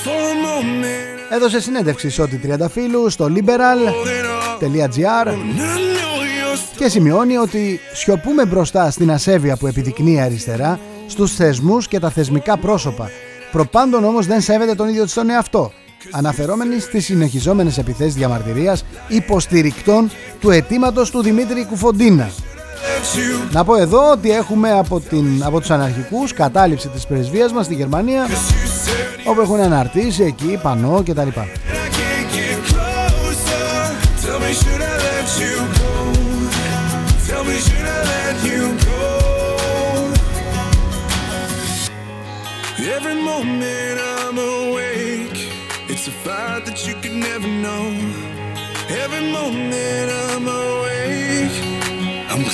[0.05, 7.37] For a moment, Έδωσε συνέντευξη σε ό,τι τριανταφύλου στο liberal.gr I know you're και σημειώνει
[7.37, 13.11] ότι σιωπούμε μπροστά στην ασέβεια που επιδεικνύει η αριστερά στους θεσμούς και τα θεσμικά πρόσωπα.
[13.53, 15.73] Προπάντων όμως δεν σέβεται τον ίδιο της τον εαυτό,
[16.11, 22.31] αναφερόμενοι στις συνεχιζόμενες επιθέσεις διαμαρτυρίας υποστηρικτών του αιτήματος του Δημήτρη Κουφοντίνα.
[23.53, 24.79] Να πω εδώ ότι έχουμε
[25.43, 28.27] από τους αναρχικούς κατάληψη της πρεσβείας μας στη Γερμανία,
[29.25, 31.47] όπου έχουν αναρτήσει εκεί πανό και τα λοιπά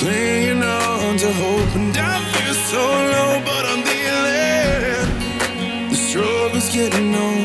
[0.05, 5.07] clinging on to hope, and I feel so low, but I'm dealing.
[5.91, 7.41] The struggle's getting on.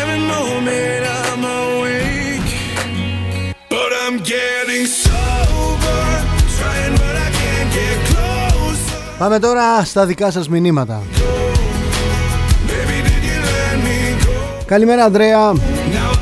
[0.00, 2.50] Every moment I'm awake,
[3.74, 6.02] but I'm getting sober.
[6.56, 9.18] Trying, but I can't get closer.
[9.18, 11.02] Πάμε τώρα στα δικά σας μηνύματα.
[12.66, 14.64] Baby, did you let me go?
[14.66, 15.52] Καλημέρα Ανδρέα.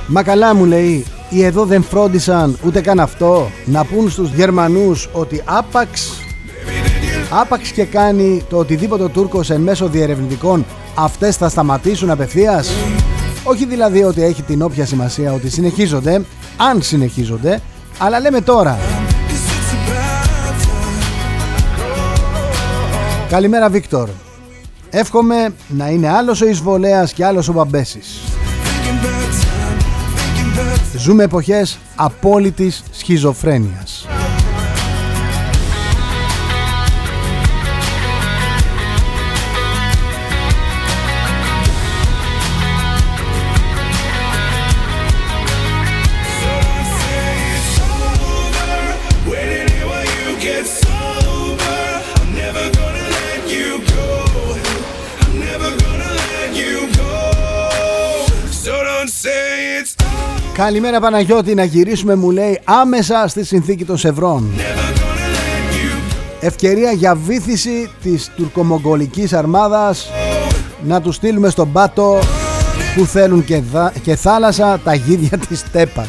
[0.06, 5.08] Μα καλά μου λέει, οι εδώ δεν φρόντισαν ούτε καν αυτό να πούν στους Γερμανούς
[5.12, 6.12] ότι άπαξ
[7.30, 10.64] άπαξ και κάνει το οτιδήποτε ο Τούρκος εν μέσω διερευνητικών
[10.94, 12.70] αυτές θα σταματήσουν απευθείας.
[13.44, 16.24] Όχι δηλαδή ότι έχει την όποια σημασία ότι συνεχίζονται
[16.56, 17.60] αν συνεχίζονται
[17.98, 18.78] αλλά λέμε τώρα.
[18.78, 20.88] Cause it's about time.
[23.28, 24.08] Καλημέρα Βίκτορ.
[24.90, 28.20] Εύχομαι να είναι άλλος ο Εισβολέας και άλλος ο Μπαμπέσης
[30.96, 34.06] Ζούμε εποχές απόλυτης σχιζοφρένειας.
[60.58, 64.50] Καλημέρα Παναγιώτη, να γυρίσουμε μου λέει άμεσα στη συνθήκη των Σευρών.
[64.56, 64.60] never
[64.98, 70.10] gonna let you Ευκαιρία για βήθηση της τουρκομογγολικής αρμάδας
[70.82, 72.18] να τους στείλουμε στον πάτο
[72.96, 76.08] που θέλουν και, δα- και θάλασσα τα γίδια της τέπας.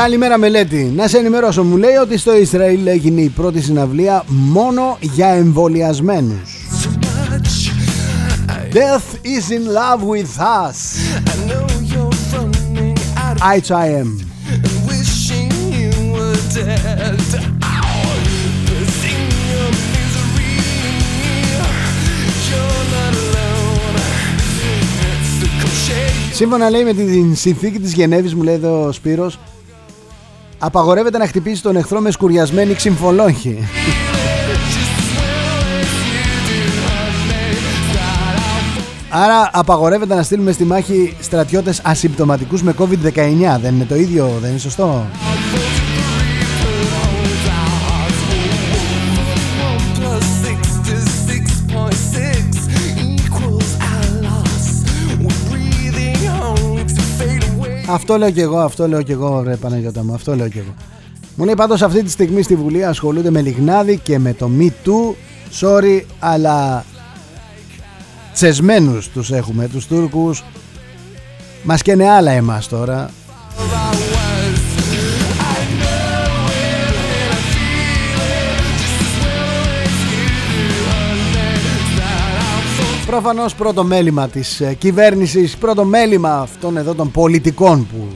[0.00, 4.98] Καλημέρα Μελέτη, να σε ενημερώσω μου λέει ότι στο Ισραήλ έγινε η πρώτη συναυλία μόνο
[5.00, 6.68] για εμβολιασμένους.
[8.72, 10.32] Death is in love with
[10.62, 10.78] us.
[11.32, 14.08] I know you're running out of HIM.
[14.88, 17.20] wishing you were dead.
[18.68, 20.56] But in your misery,
[22.48, 23.96] you're not alone.
[25.12, 29.38] It's the crochet Σύμφωνα λέει με την συνθήκη της Γενέβης μου λέει εδώ ο Σπύρος
[30.62, 33.58] Απαγορεύεται να χτυπήσει τον εχθρό με σκουριασμένη ξυμφολόγχη
[39.08, 43.58] Άρα απαγορεύεται να στείλουμε στη μάχη στρατιώτες ασυμπτωματικούς με COVID-19.
[43.60, 45.06] Δεν είναι το ίδιο, δεν είναι σωστό
[57.92, 60.74] Αυτό λέω και εγώ, αυτό λέω και εγώ ρε Παναγιώτα μου, αυτό λέω και εγώ.
[61.34, 64.66] Μου λέει πάντως αυτή τη στιγμή στη Βουλή ασχολούνται με λιγνάδι και με το Me
[64.66, 65.14] Too.
[65.60, 66.84] Sorry, αλλά
[68.32, 70.44] τσεσμένους τους έχουμε, τους Τούρκους.
[71.62, 73.10] Μας καίνε άλλα εμάς τώρα.
[83.22, 88.08] Προφανώς πρώτο μέλημα της ε, κυβέρνησης, πρώτο μέλημα αυτών εδώ των πολιτικών που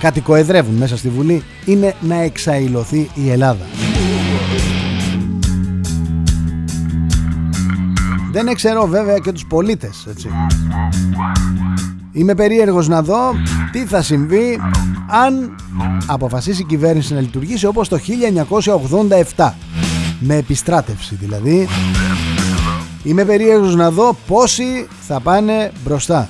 [0.00, 3.66] κατοικοεδρεύουν μέσα στη Βουλή είναι να εξαϊλωθεί η Ελλάδα.
[8.32, 10.28] Δεν εξαιρώ βέβαια και τους πολίτες, έτσι.
[12.12, 13.32] Είμαι περίεργος να δω
[13.72, 14.60] τι θα συμβεί
[15.06, 15.56] αν
[16.06, 17.98] αποφασίσει η κυβέρνηση να λειτουργήσει όπως το
[19.36, 19.50] 1987.
[20.20, 21.68] Με επιστράτευση δηλαδή.
[23.08, 26.28] Είμαι περίεργος να δω πόσοι θα πάνε μπροστά.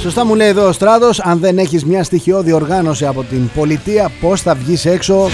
[0.00, 4.10] Σωστά μου λέει εδώ ο Στράτος Αν δεν έχεις μια στοιχειώδη οργάνωση από την πολιτεία
[4.20, 5.28] Πώς θα βγεις έξω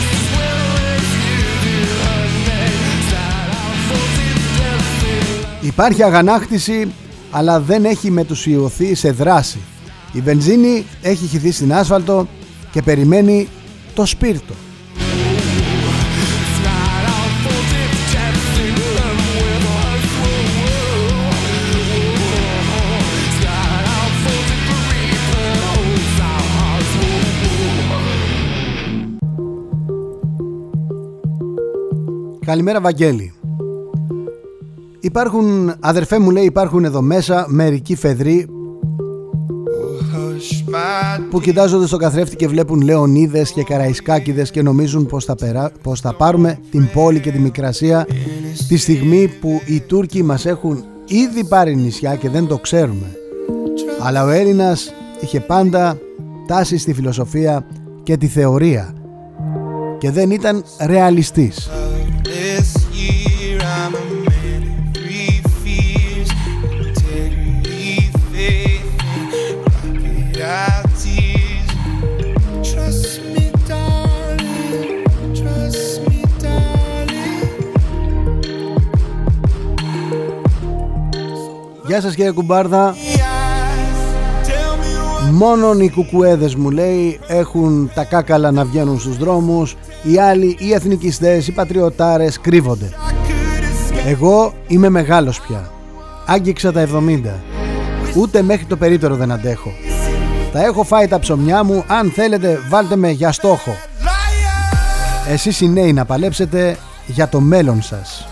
[5.65, 6.93] Υπάρχει αγανάκτηση
[7.31, 9.59] αλλά δεν έχει μετουσιωθεί σε δράση.
[10.13, 12.29] Η βενζίνη έχει χυθεί στην άσφαλτο
[12.71, 13.49] και περιμένει
[13.95, 14.55] το σπίρτο.
[32.47, 33.33] Καλημέρα Βαγγέλη
[35.05, 38.47] Υπάρχουν, αδερφέ μου λέει υπάρχουν εδώ μέσα μερικοί φεδροί
[40.15, 45.35] Hush, my που κοιτάζονται στο καθρέφτη και βλέπουν Λεωνίδες και Καραϊσκάκηδες και νομίζουν πως θα,
[45.35, 45.73] περά...
[45.83, 48.07] πως θα πάρουμε την πόλη και τη Μικρασία
[48.69, 53.17] τη στιγμή που οι Τούρκοι μας έχουν ήδη πάρει νησιά και δεν το ξέρουμε.
[54.03, 55.99] Αλλά ο Έλληνας είχε πάντα
[56.47, 57.67] τάση στη φιλοσοφία
[58.03, 58.95] και τη θεωρία
[59.99, 61.71] και δεν ήταν ρεαλιστής.
[81.95, 82.95] Γεια σας κύριε Κουμπάρδα.
[82.95, 82.99] Tell
[84.49, 90.19] me what Μόνον οι κουκουέδες μου λέει έχουν τα κάκαλα να βγαίνουν στους δρόμους Οι
[90.19, 94.09] άλλοι, οι εθνικιστές, οι πατριωτάρες κρύβονται I could escape.
[94.09, 95.71] Εγώ είμαι μεγάλος πια
[96.27, 97.21] Άγγιξα τα 70
[98.17, 99.73] Ούτε μέχρι το περίπτερο δεν αντέχω
[100.53, 105.33] Τα έχω φάει τα ψωμιά μου Αν θέλετε βάλτε με για στόχο Liar.
[105.33, 106.77] Εσείς οι νέοι να παλέψετε
[107.07, 108.29] για το μέλλον σας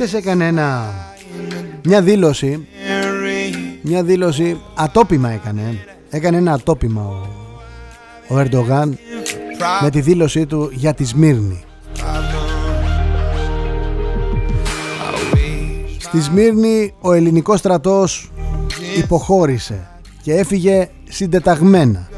[0.00, 0.94] Χτες έκανε ένα,
[1.84, 2.66] μια δήλωση
[3.82, 5.78] Μια δήλωση ατόπιμα έκανε
[6.10, 8.98] Έκανε ένα ατόπιμα ο, ο Ερντογάν
[9.82, 11.64] με τη δήλωσή του για τη Σμύρνη.
[15.98, 18.30] Στη Σμύρνη ο ελληνικός στρατός
[18.98, 19.88] υποχώρησε
[20.22, 22.08] και έφυγε συντεταγμένα.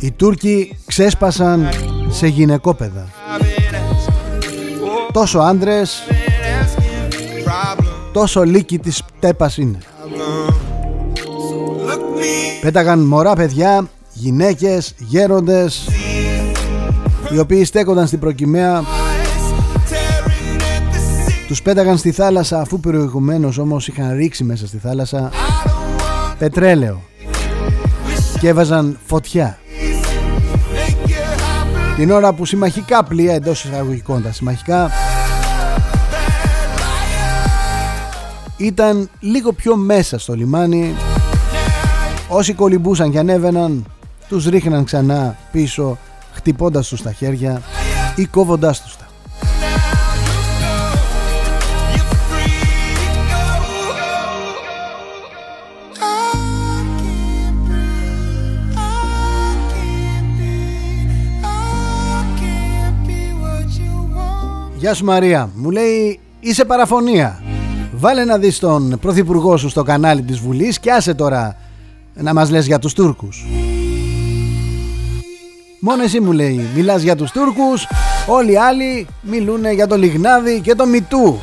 [0.00, 1.68] Οι Τούρκοι ξέσπασαν
[2.08, 3.27] σε γυναικόπαιδα.
[5.12, 6.02] Τόσο άντρες,
[8.12, 9.78] τόσο λύκη της πτέπας είναι.
[12.60, 15.88] Πέταγαν μωρά παιδιά, γυναίκες, γέροντες,
[17.30, 18.82] οι οποίοι στέκονταν στην προκυμαία
[21.48, 25.30] τους πέταγαν στη θάλασσα αφού προηγουμένως όμως είχαν ρίξει μέσα στη θάλασσα
[26.38, 27.02] πετρέλαιο
[28.40, 29.58] και έβαζαν φωτιά.
[31.98, 34.90] Την ώρα που συμμαχικά πλοία εντός εισαγωγικών τα συμμαχικά
[38.56, 40.94] ήταν λίγο πιο μέσα στο λιμάνι.
[42.28, 43.84] Όσοι κολυμπούσαν και ανέβαιναν
[44.28, 45.98] τους ρίχναν ξανά πίσω
[46.32, 47.62] χτυπώντας τους τα χέρια
[48.16, 48.96] ή κόβοντάς τους
[64.88, 67.42] Γεια σου Μαρία, μου λέει είσαι παραφωνία.
[67.92, 71.56] Βάλε να δεις τον πρωθυπουργό σου στο κανάλι της Βουλής και άσε τώρα
[72.14, 73.46] να μας λες για τους Τούρκους.
[75.80, 77.86] Μόνο εσύ μου λέει, μιλάς για τους Τούρκους,
[78.26, 81.38] όλοι οι άλλοι μιλούν για το Λιγνάδι και το Μητού.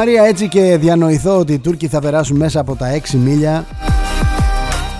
[0.00, 3.66] Μαρία έτσι και διανοηθώ ότι οι Τούρκοι θα περάσουν μέσα από τα 6 μίλια.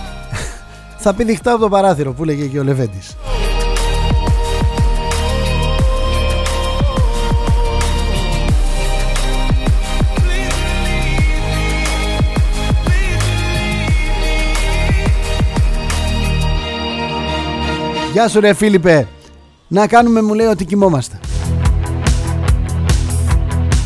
[1.02, 3.16] Θα πηδηχτάω από το παράθυρο που λέγε και ο Λεβέντης.
[18.12, 19.08] Γεια σου ρε Φίλιππε.
[19.68, 21.20] Να κάνουμε μου λέει ότι κοιμόμαστε.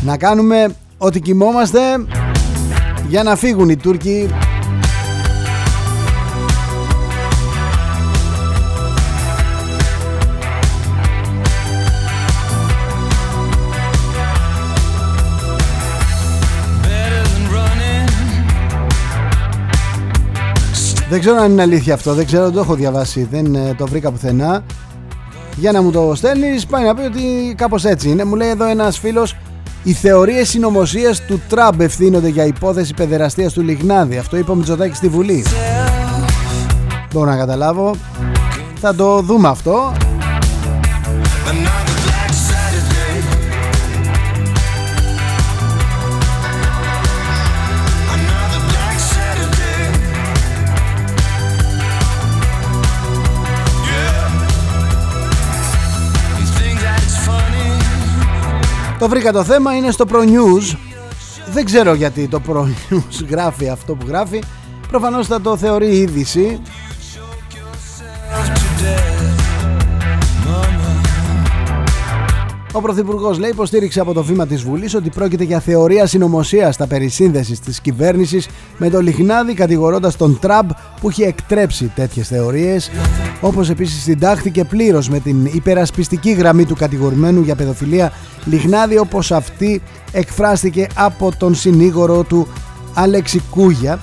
[0.05, 1.79] Να κάνουμε ότι κοιμόμαστε
[3.09, 4.29] Για να φύγουν οι Τούρκοι
[21.09, 23.87] Δεν ξέρω αν είναι αλήθεια αυτό, δεν ξέρω, δεν το έχω διαβάσει, δεν ε, το
[23.87, 24.63] βρήκα πουθενά.
[25.55, 28.23] Για να μου το στέλνεις, πάει να πει ότι κάπως έτσι είναι.
[28.23, 29.35] Μου λέει εδώ ένας φίλος,
[29.87, 34.17] οι θεωρίες συνωμοσίας του Τραμπ ευθύνονται για υπόθεση παιδεραστίας του Λιγνάδη.
[34.17, 35.45] Αυτό είπε ο Μητσοτάκης στη Βουλή.
[37.13, 37.95] Μπορώ να καταλάβω.
[38.79, 39.93] Θα το δούμε αυτό.
[59.05, 60.77] Το βρήκα το θέμα, είναι στο Pro News.
[61.51, 64.43] Δεν ξέρω γιατί το Pro News γράφει αυτό που γράφει.
[64.87, 66.61] Προφανώς θα το θεωρεί είδηση.
[72.75, 76.87] Ο Πρωθυπουργός λέει υποστήριξε από το βήμα της Βουλής ότι πρόκειται για θεωρία συνωμοσίας στα
[76.87, 78.47] περί σύνδεσης της κυβέρνησης
[78.77, 80.69] με το Λιχνάδι, κατηγορώντας τον Τραμπ
[81.01, 82.91] που έχει εκτρέψει τέτοιες θεωρίες.
[83.41, 88.11] Όπως επίσης συντάχθηκε πλήρως με την υπερασπιστική γραμμή του κατηγορημένου για παιδοφιλία
[88.45, 92.47] Λιχνάδη, όπως αυτή εκφράστηκε από τον συνήγορο του
[92.93, 93.99] Άλεξη Κούγια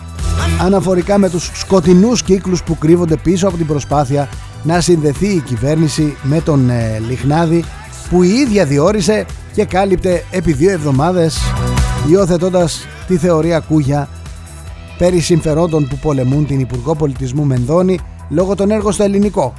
[0.60, 4.28] αναφορικά με τους σκοτεινούς κύκλους που κρύβονται πίσω από την προσπάθεια
[4.62, 7.64] να συνδεθεί η κυβέρνηση με τον ε, Λιχνάδη
[8.12, 11.38] που η ίδια διόρισε και κάλυπτε επί δύο εβδομάδες
[12.10, 14.08] υιοθετώντας τη θεωρία Κούγια
[14.98, 17.98] περί συμφερόντων που πολεμούν την Υπουργό Πολιτισμού Μενδώνη
[18.28, 19.54] λόγω των έργων στο ελληνικό.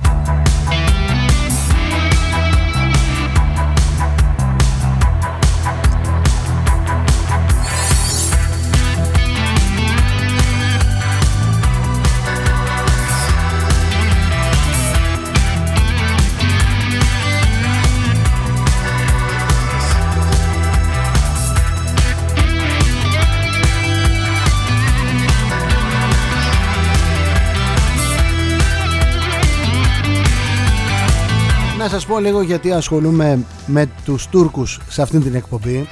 [31.94, 35.88] Σας πω λίγο γιατί ασχολούμαι με τους Τούρκους σε αυτήν την εκπομπή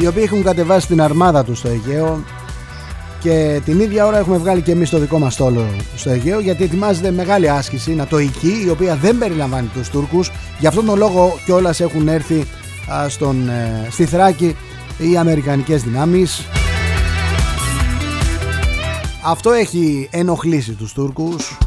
[0.00, 2.24] οι οποίοι έχουν κατεβάσει την αρμάδα τους στο Αιγαίο
[3.20, 6.64] και την ίδια ώρα έχουμε βγάλει και εμείς το δικό μας στόλο στο Αιγαίο γιατί
[6.64, 10.30] ετοιμάζεται μεγάλη άσκηση νατοική η οποία δεν περιλαμβάνει τους Τούρκους.
[10.58, 12.44] Γι' αυτόν τον λόγο κιόλας έχουν έρθει
[12.92, 14.56] α, στον, ε, στη Θράκη
[14.98, 16.46] οι Αμερικανικές δυνάμεις.
[19.24, 21.58] Αυτό έχει ενοχλήσει τους Τούρκους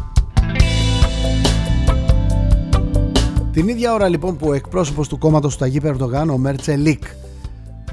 [3.51, 7.03] Την ίδια ώρα λοιπόν που ο εκπρόσωπος του κόμματος του Ταγί Περντογάν, ο Μέρτσελικ,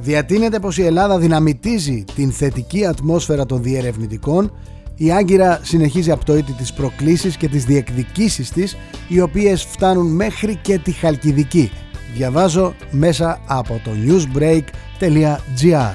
[0.01, 4.53] διατείνεται πως η Ελλάδα δυναμητίζει την θετική ατμόσφαιρα των διερευνητικών,
[4.97, 8.77] η Άγκυρα συνεχίζει απτοίτη τις προκλήσεις και τις διεκδικήσεις της,
[9.09, 11.71] οι οποίες φτάνουν μέχρι και τη Χαλκιδική.
[12.15, 15.95] Διαβάζω μέσα από το newsbreak.gr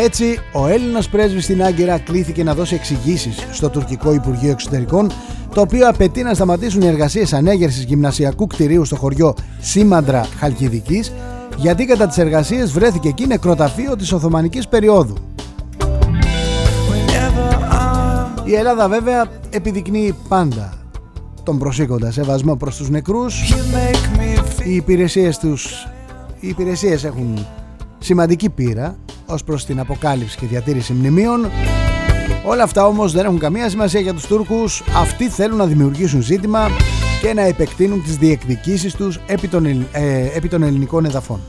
[0.00, 5.10] έτσι, ο Έλληνας πρέσβης στην Άγκυρα κλήθηκε να δώσει εξηγήσεις στο τουρκικό Υπουργείο Εξωτερικών,
[5.58, 11.12] το οποίο απαιτεί να σταματήσουν οι εργασίες ανέγερσης γυμνασιακού κτηρίου στο χωριό Σήμαντρα Χαλκιδικής,
[11.56, 15.14] γιατί κατά τις εργασίες βρέθηκε εκεί νεκροταφείο της Οθωμανικής περίοδου.
[18.44, 20.72] Η Ελλάδα βέβαια επιδεικνύει πάντα
[21.42, 23.50] τον προσήκοντα σεβασμό προς τους νεκρούς.
[24.64, 25.88] Οι υπηρεσίες τους
[26.40, 27.46] οι υπηρεσίες έχουν
[27.98, 28.96] σημαντική πείρα
[29.26, 31.46] ως προς την αποκάλυψη και διατήρηση μνημείων.
[32.50, 34.82] Όλα αυτά όμως δεν έχουν καμία σημασία για τους Τούρκους.
[34.96, 36.68] Αυτοί θέλουν να δημιουργήσουν ζήτημα
[37.22, 41.40] και να επεκτείνουν τις διεκδικήσεις τους επί των, ελλ- ε, επί των ελληνικών εδαφών.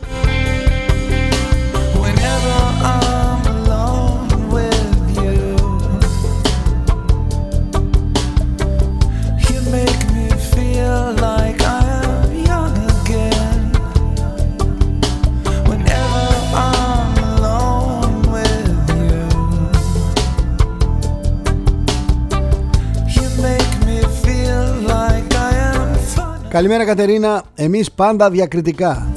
[26.60, 29.08] Καλημέρα Κατερίνα, εμείς πάντα διακριτικά.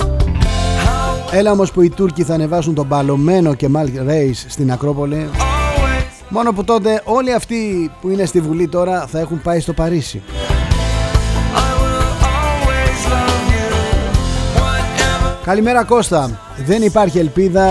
[1.31, 5.29] Έλα όμως που οι Τούρκοι θα ανεβάσουν τον παλωμένο και Μάλ Ρέις στην Ακρόπολη.
[5.33, 9.73] Always, Μόνο που τότε όλοι αυτοί που είναι στη Βουλή τώρα θα έχουν πάει στο
[9.73, 10.23] Παρίσι.
[10.27, 14.61] I will always love you.
[14.61, 16.41] Whatever Καλημέρα Κώστα.
[16.67, 17.69] Δεν υπάρχει ελπίδα.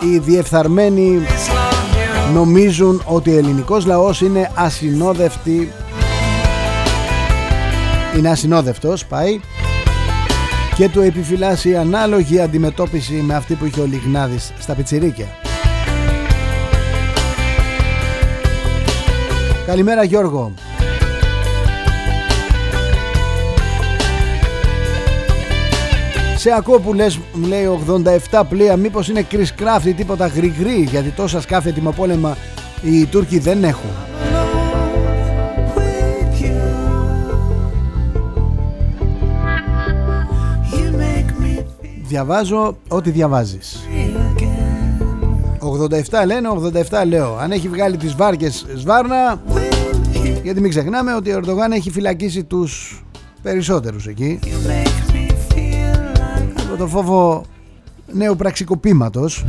[0.00, 2.32] Οι διεφθαρμένοι is love you.
[2.32, 5.72] νομίζουν ότι ο ελληνικός λαός είναι ασυνόδευτη.
[8.16, 9.40] Είναι ασυνόδευτος, πάει.
[10.76, 15.26] Και του επιφυλάσσει ανάλογη αντιμετώπιση με αυτή που είχε ο Λιγνάδης στα πιτσιρίκια.
[19.66, 20.52] Καλημέρα Γιώργο.
[26.36, 27.64] Σε ακούω που λες, μου λέει
[28.30, 32.36] 87 πλοία, μήπως είναι Chris Craft ή τίποτα γρηγρή, γιατί τόσα σκάφη ετοιμοπόλεμα
[32.82, 34.09] οι Τούρκοι δεν έχουν.
[42.10, 43.80] Διαβάζω ό,τι διαβάζεις.
[43.90, 46.22] feel again.
[46.22, 47.36] 87 λένε, 87 λέω.
[47.40, 49.58] Αν έχει βγάλει τις βάρκες σβάρνα, With
[50.16, 53.02] you, γιατί μην ξεχνάμε ότι ο Ερντογάν έχει φυλακίσει τους
[53.42, 54.38] περισσότερους εκεί.
[54.42, 57.42] you make me feel like Από το φόβο
[58.12, 59.44] νέου πραξικοπήματος.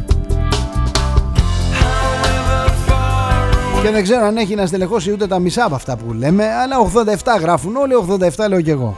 [1.80, 6.14] however far Και δεν ξέρω αν έχει να στελεχώσει ούτε τα μισά από αυτά που
[6.14, 7.94] λέμε, αλλά 87 γράφουν όλοι,
[8.36, 8.98] 87 λέω κι εγώ.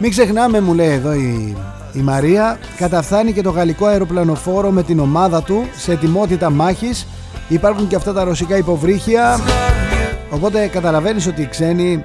[0.00, 1.56] Μην ξεχνάμε μου λέει εδώ η,
[1.92, 7.06] η Μαρία Καταφθάνει και το γαλλικό αεροπλανοφόρο με την ομάδα του Σε ετοιμότητα μάχης.
[7.48, 9.38] Υπάρχουν και αυτά τα ρωσικά υποβρύχια.
[10.30, 12.04] Οπότε καταλαβαίνεις ότι οι ξένοι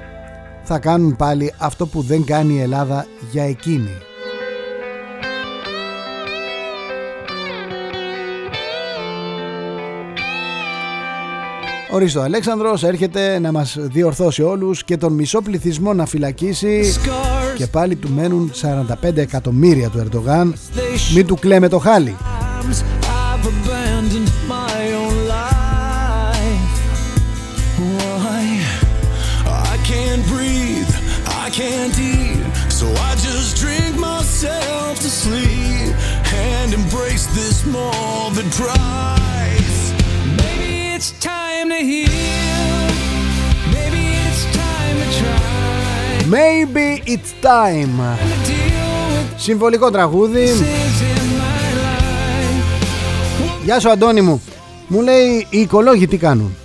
[0.62, 3.90] θα κάνουν πάλι αυτό που δεν κάνει η Ελλάδα για εκείνη.
[11.90, 16.82] Ορίστε ο Αλέξανδρος έρχεται να μας διορθώσει όλους και τον μισό πληθυσμό να φυλακίσει
[17.56, 18.52] και πάλι του μένουν
[19.04, 20.54] 45 εκατομμύρια του Ερντογάν.
[21.14, 22.16] Μη του κλαίμε το χάλι.
[36.74, 39.76] Embrace this mold that dries.
[40.36, 42.23] Maybe it's time to heal.
[46.30, 47.96] Maybe it's time.
[47.96, 50.44] to deal with Συμβολικό τραγούδι.
[50.44, 53.64] this in my life.
[53.64, 54.42] Γεια σου Αντώνη μου.
[54.88, 56.56] Μου λέει οι οικολόγοι τι κάνουν;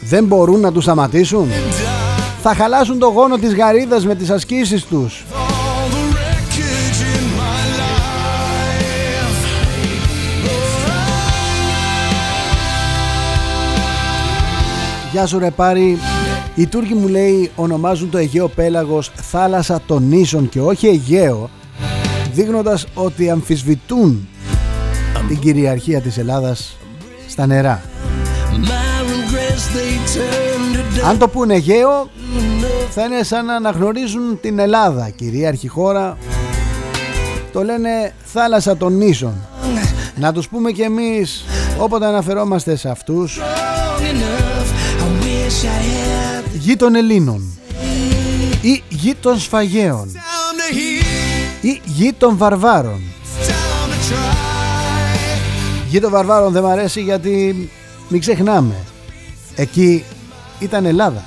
[0.00, 1.48] Δεν μπορούν να τους σταματήσουν;
[2.42, 7.80] Θα χαλάσουν το γόνο της γαρίδας με τις ασκήσεις τους; all the wreckage in my
[7.80, 8.18] life.
[15.12, 15.98] Γεια σου ρε Πάρη.
[16.58, 21.50] Οι Τούρκοι μου λέει ονομάζουν το Αιγαίο Πέλαγος θάλασσα των νήσων και όχι Αιγαίο
[22.32, 24.28] δείχνοντας ότι αμφισβητούν
[25.28, 26.76] την κυριαρχία της Ελλάδας
[27.28, 27.82] στα νερά.
[28.52, 32.10] My regrets they turn to Αν το πούνε Αιγαίο
[32.90, 36.18] θα είναι σαν να αναγνωρίζουν την Ελλάδα, κυρίαρχη χώρα.
[37.52, 39.34] Το λένε θάλασσα των νήσων.
[40.16, 41.44] Να τους πούμε κι εμείς
[41.78, 43.40] όποτε αναφερόμαστε σε αυτούς
[46.68, 47.58] γη των Ελλήνων
[48.60, 53.00] ή γη των Σφαγαίων time to heal, ή γη των Βαρβάρων.
[53.46, 55.28] time to try.
[55.88, 57.70] Γη των Βαρβάρων δεν μ' αρέσει γιατί
[58.08, 58.74] μην ξεχνάμε.
[59.54, 60.04] Εκεί
[60.58, 61.24] ήταν Ελλάδα.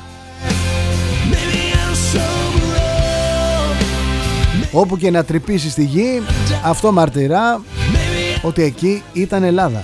[1.31, 4.65] Maybe I'll sober up.
[4.71, 6.21] Όπου και να τρυπήσεις στη γη
[6.63, 9.83] αυτό μαρτυρά Maybe ότι εκεί ήταν Ελλάδα.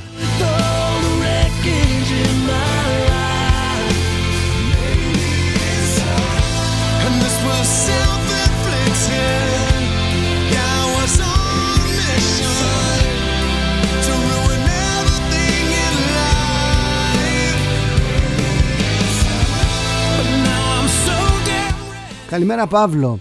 [22.30, 23.20] Καλημέρα Παύλο.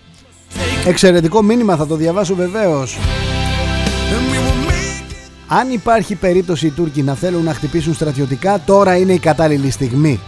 [0.87, 2.97] Εξαιρετικό μήνυμα θα το διαβάσω βεβαίως.
[2.97, 5.17] And we will make it.
[5.49, 10.21] Αν υπάρχει περίπτωση οι Τούρκοι να θέλουν να χτυπήσουν στρατιωτικά, τώρα είναι η κατάλληλη στιγμή.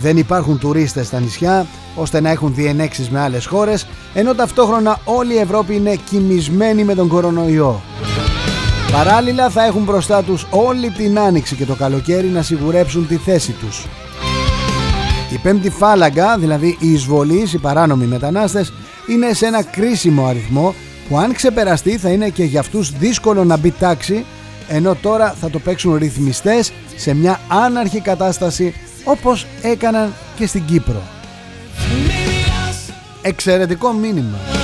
[0.00, 5.34] Δεν υπάρχουν τουρίστες στα νησιά, ώστε να έχουν διενέξεις με άλλες χώρες, ενώ ταυτόχρονα όλη
[5.34, 7.82] η Ευρώπη είναι κοιμισμένη με τον κορονοϊό.
[8.92, 13.52] Παράλληλα θα έχουν μπροστά τους όλη την άνοιξη και το καλοκαίρι να σιγουρέψουν τη θέση
[13.52, 13.86] τους.
[15.32, 18.72] Η πέμπτη φάλαγγα, δηλαδή οι εισβολείς, οι παράνομοι μετανάστες,
[19.08, 20.74] είναι σε ένα κρίσιμο αριθμό
[21.08, 24.24] που αν ξεπεραστεί θα είναι και για αυτούς δύσκολο να μπει τάξη
[24.68, 28.74] ενώ τώρα θα το παίξουν ρυθμιστές σε μια άναρχη κατάσταση
[29.04, 31.02] όπως έκαναν και στην Κύπρο.
[31.76, 32.10] Maybe
[32.70, 34.55] I'll Εξαιρετικό μήνυμα.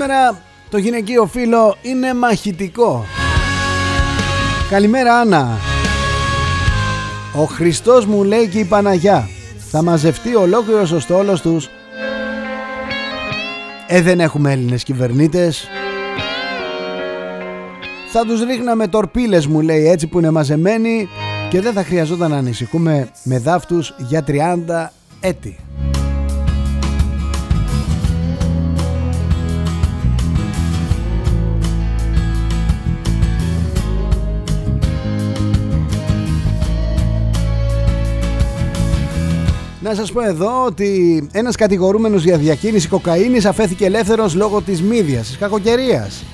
[0.00, 3.04] Σήμερα το γυναικείο φύλλο είναι μαχητικό.
[4.70, 5.58] Καλημέρα Άννα.
[7.36, 9.28] Ο Χριστός μου λέει και η Παναγιά.
[9.70, 11.68] Θα μαζευτεί ολόκληρος ο στόλος τους.
[13.86, 15.68] Ε, δεν έχουμε Έλληνες κυβερνήτες.
[18.12, 21.08] Θα τους ρίχναμε τορπίλες μου λέει έτσι που είναι μαζεμένοι
[21.50, 25.58] και δεν θα χρειαζόταν να ανησυχούμε με δάφτους για 30 έτη.
[39.90, 45.26] Να σας πω εδώ ότι ένας κατηγορούμενος για διακίνηση κοκαίνης αφέθηκε ελεύθερος λόγω της μύδιας,
[45.26, 46.24] της κακοκαιρίας.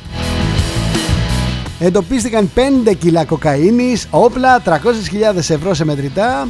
[1.79, 6.49] Εντοπίστηκαν 5 κιλά κοκαίνης, όπλα, 300.000 ευρώ σε μετρητά.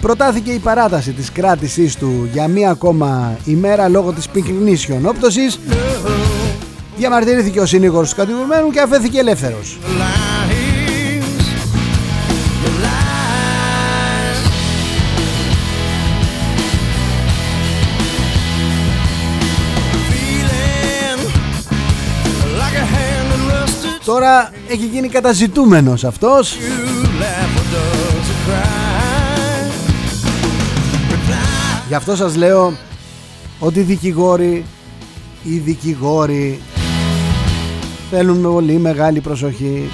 [0.00, 5.58] Προτάθηκε η παράταση της κράτησής του για μία ακόμα ημέρα λόγω της πυκνής χιονόπτωσης.
[6.96, 9.78] Διαμαρτυρήθηκε ο συνήγορος του κατηγορουμένου και αφέθηκε ελεύθερος.
[24.20, 26.56] Τώρα έχει γίνει καταζητούμενος αυτός.
[26.56, 29.70] You laugh or does it cry?
[31.12, 31.82] Reply.
[31.88, 32.72] Γι' αυτό σας λέω
[33.58, 34.64] ότι οι δικηγόροι,
[35.42, 36.60] οι δικηγόροι
[38.10, 39.90] θέλουν με πολύ μεγάλη προσοχή.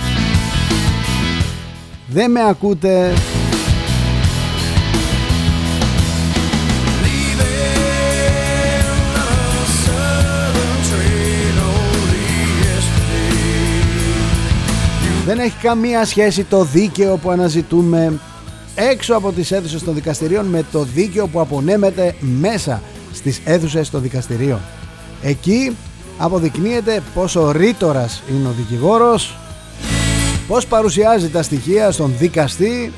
[2.07, 3.13] Δεν με ακούτε.
[15.27, 18.21] Δεν έχει καμία σχέση το δίκαιο που αναζητούμε
[18.75, 24.03] έξω από τις αίθουσες των δικαστηρίων με το δίκαιο που απονέμεται μέσα στις αίθουσες των
[24.03, 24.61] δικαστηρίων.
[25.23, 25.77] Εκεί
[26.19, 29.37] αποδεικνύεται πόσο ρήτορας είναι ο δικηγόρος,
[30.47, 32.93] πώς παρουσιάζει τα στοιχεία στον δικαστή,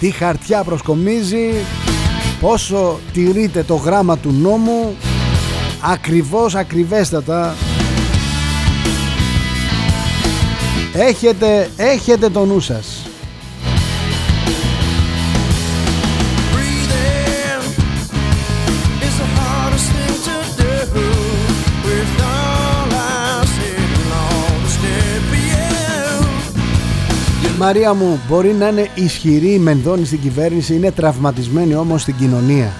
[0.00, 1.50] τι χαρτιά προσκομίζει,
[2.40, 4.96] πόσο τηρείται το γράμμα του νόμου,
[5.80, 7.54] ακριβώς ακριβέστατα
[10.98, 12.86] Έχετε, έχετε το νου σας.
[16.54, 17.62] Breathing
[19.06, 20.36] is the hardest thing to
[20.94, 21.08] do.
[21.86, 22.94] With all I
[23.56, 25.64] sitting on the step for you.
[27.58, 32.72] Μαρία μου, μπορεί να είναι ισχυρή η Μενδώνη στην κυβέρνηση, είναι τραυματισμένη όμως στην κοινωνία.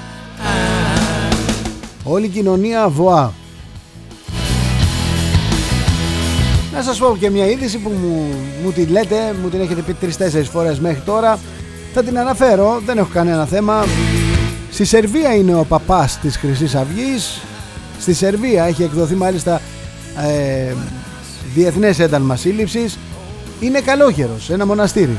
[2.04, 3.32] Όλη η κοινωνία βοά.
[6.76, 8.28] Να σας πω και μια είδηση που μου,
[8.62, 11.38] μου τη λέτε, μου την έχετε πει τρεις-τέσσερις φορές μέχρι τώρα.
[11.94, 13.84] Θα την αναφέρω, δεν έχω κανένα θέμα.
[14.70, 17.40] Στη Σερβία είναι ο παπάς της Χρυσής Αυγής.
[18.00, 19.60] Στη Σερβία έχει εκδοθεί μάλιστα
[20.26, 20.74] ε,
[21.54, 22.98] διεθνές ένταλμα σύλληψης.
[23.60, 25.16] Είναι καλόγερος, σε ένα μοναστήρι.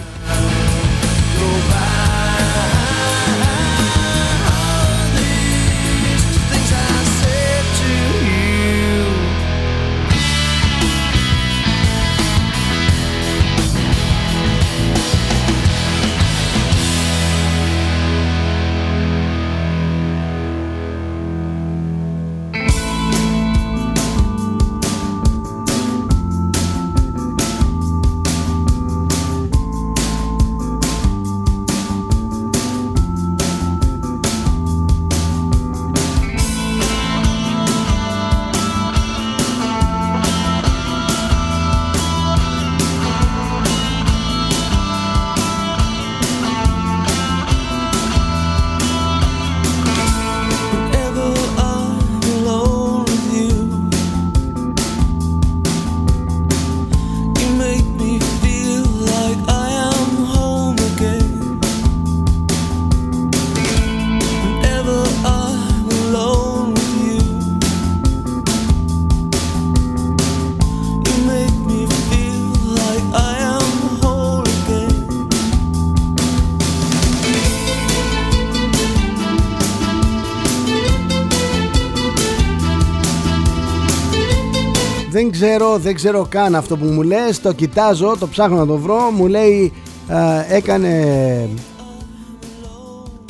[85.78, 87.42] Δεν ξέρω, δεν ξέρω καν αυτό που μου λες.
[87.42, 89.12] Το κοιτάζω, το ψάχνω να το βρω.
[89.12, 89.74] Μου λέει
[90.08, 91.50] α, έκανε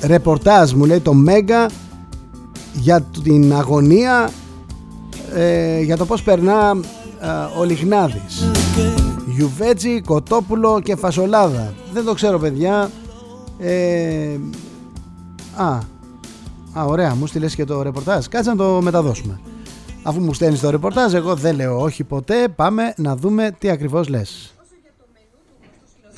[0.03, 1.69] ρεπορτάζ Μου λέει το Μέγκα
[2.73, 4.29] Για την αγωνία
[5.35, 6.77] ε, Για το πως περνά α,
[7.59, 8.49] ο Λιχνάδης
[9.35, 11.73] Γιουβέτσι, κοτόπουλο και φασολάδα.
[11.93, 12.89] Δεν το ξέρω παιδιά.
[13.59, 14.37] Ε,
[15.55, 15.77] Α,
[16.73, 18.25] α, ωραία, μου στείλες και το ρεπορτάζ.
[18.25, 19.39] Κάτσε να το μεταδώσουμε
[20.07, 22.47] Αφού μου στέλνεις το ρεπορτάζ, εγώ δεν λέω όχι ποτέ.
[22.55, 24.53] Πάμε να δούμε τι ακριβώς λες.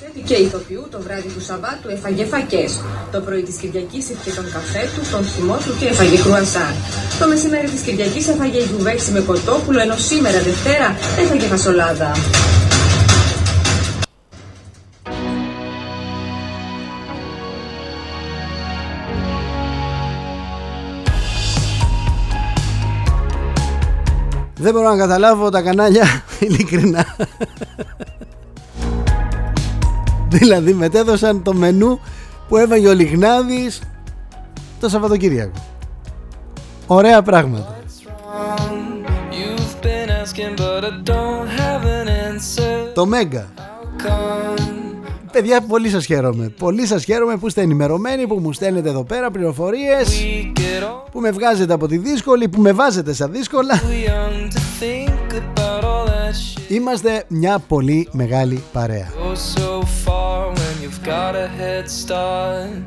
[0.10, 2.82] σκηνοθέτη και ηθοποιού το βράδυ του Σαββάτου έφαγε φακές.
[3.12, 6.74] Το πρωί της Κυριακής ήπια τον καφέ του, τον θυμό του και έφαγε κρουασάν.
[7.20, 10.88] Το μεσημέρι της Κυριακής έφαγε γιουβέτσι με κοτόπουλο, ενώ σήμερα Δευτέρα
[11.22, 12.12] έφαγε φασολάδα.
[24.62, 26.06] Δεν μπορώ να καταλάβω τα κανάλια,
[26.40, 27.06] ειλικρινά.
[30.30, 32.00] δηλαδή μετέδωσαν το μενού
[32.48, 33.82] που έβαγε ο Λιγνάδης
[34.80, 35.64] το Σαββατοκύριακο.
[36.88, 37.78] Ωραία πράγματα.
[39.32, 42.94] You've been asking, but I don't have an answer.
[42.94, 43.48] Το Μέγκα.
[45.30, 46.54] Come Παιδιά, πολύ σας χαίρομαι.
[46.60, 51.12] Πολύ σας χαίρομαι που είστε ενημερωμένοι, που μου στέλνετε εδώ πέρα πληροφορίες, We get old,
[51.12, 53.82] που με βγάζετε από τη δύσκολη, που με βάζετε στα δύσκολα.
[53.82, 56.72] too young to think about all that shit.
[56.74, 59.08] Είμαστε μια πολύ μεγάλη παρέα.
[59.10, 62.82] Go so far when you've got a head start.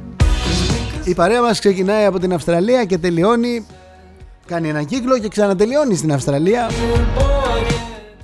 [1.04, 3.66] Η παρέα μας ξεκινάει από την Αυστραλία και τελειώνει,
[4.46, 6.70] κάνει ένα κύκλο και ξανατελειώνει στην Αυστραλία.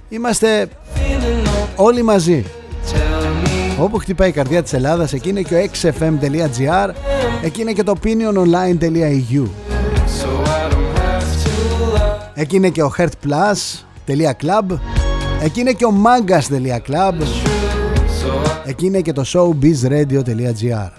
[0.09, 2.45] Είμαστε Feeling no, όλοι μαζί.
[3.79, 6.91] Tell me Όπου χτυπάει η καρδιά της Ελλάδας, εκεί είναι και ο xfm.gr,
[7.43, 9.47] εκεί είναι και το opiniononline.eu,
[10.19, 11.53] so I don't have to
[11.95, 12.31] lie.
[12.35, 14.79] εκεί είναι και ο heartplus.club,
[15.43, 17.15] εκεί είναι και ο mangas.club,
[18.23, 20.91] So I εκεί είναι και το showbizradio.gr.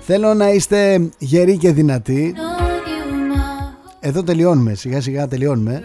[0.00, 2.34] Θέλω να είστε γεροί και δυνατοί.
[4.00, 5.82] Εδώ τελειώνουμε, σιγά σιγά τελειώνουμε.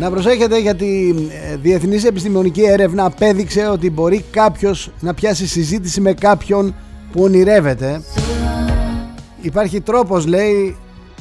[0.00, 1.30] Να προσέχετε γιατί η
[1.62, 6.74] Διεθνής Επιστημονική Έρευνα απέδειξε ότι μπορεί κάποιος να πιάσει συζήτηση με κάποιον
[7.12, 8.02] που ονειρεύεται.
[9.40, 10.76] Υπάρχει τρόπος λέει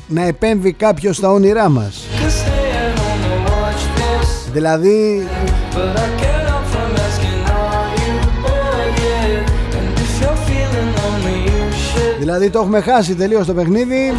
[0.08, 2.04] να επέμβει κάποιος στα όνειρά μας.
[2.22, 5.28] could stay at home and watch this, Δηλαδή
[5.74, 8.14] but I can't help from asking, are you
[8.44, 9.44] bored yet?
[9.78, 12.20] And if you're feeling lonely, you should.
[12.20, 14.14] Δηλαδή το έχουμε χάσει τελείως το παιχνίδι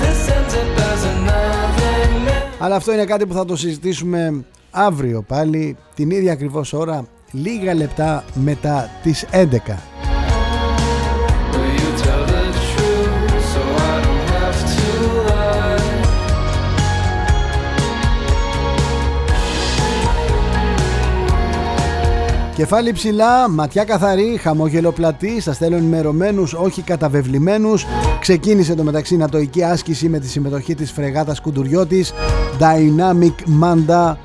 [2.62, 7.74] Αλλά αυτό είναι κάτι που θα το συζητήσουμε αύριο πάλι Την ίδια ακριβώς ώρα Λίγα
[7.74, 9.89] λεπτά μετά τις 11
[22.60, 27.86] Κεφάλι ψηλά, ματιά καθαρή, χαμόγελο πλατή, σας θέλω ενημερωμένους, όχι καταβεβλημένους.
[28.20, 32.12] Ξεκίνησε το μεταξύ νατοική άσκηση με τη συμμετοχή της φρεγάτας Κουντουριώτης
[32.58, 34.16] Dynamic Manda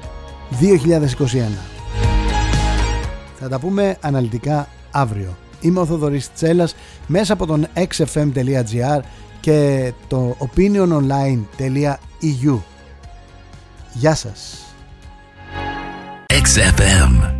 [0.50, 1.58] 2021.
[3.40, 5.38] Θα τα πούμε αναλυτικά αύριο.
[5.62, 6.76] Είμαι ο Θοδωρής Τσέλας
[7.08, 9.00] μέσα από τον xfm.gr
[9.40, 12.58] και το opiniononline.eu.
[13.94, 14.60] Γεια σας.
[16.28, 17.36] XFM.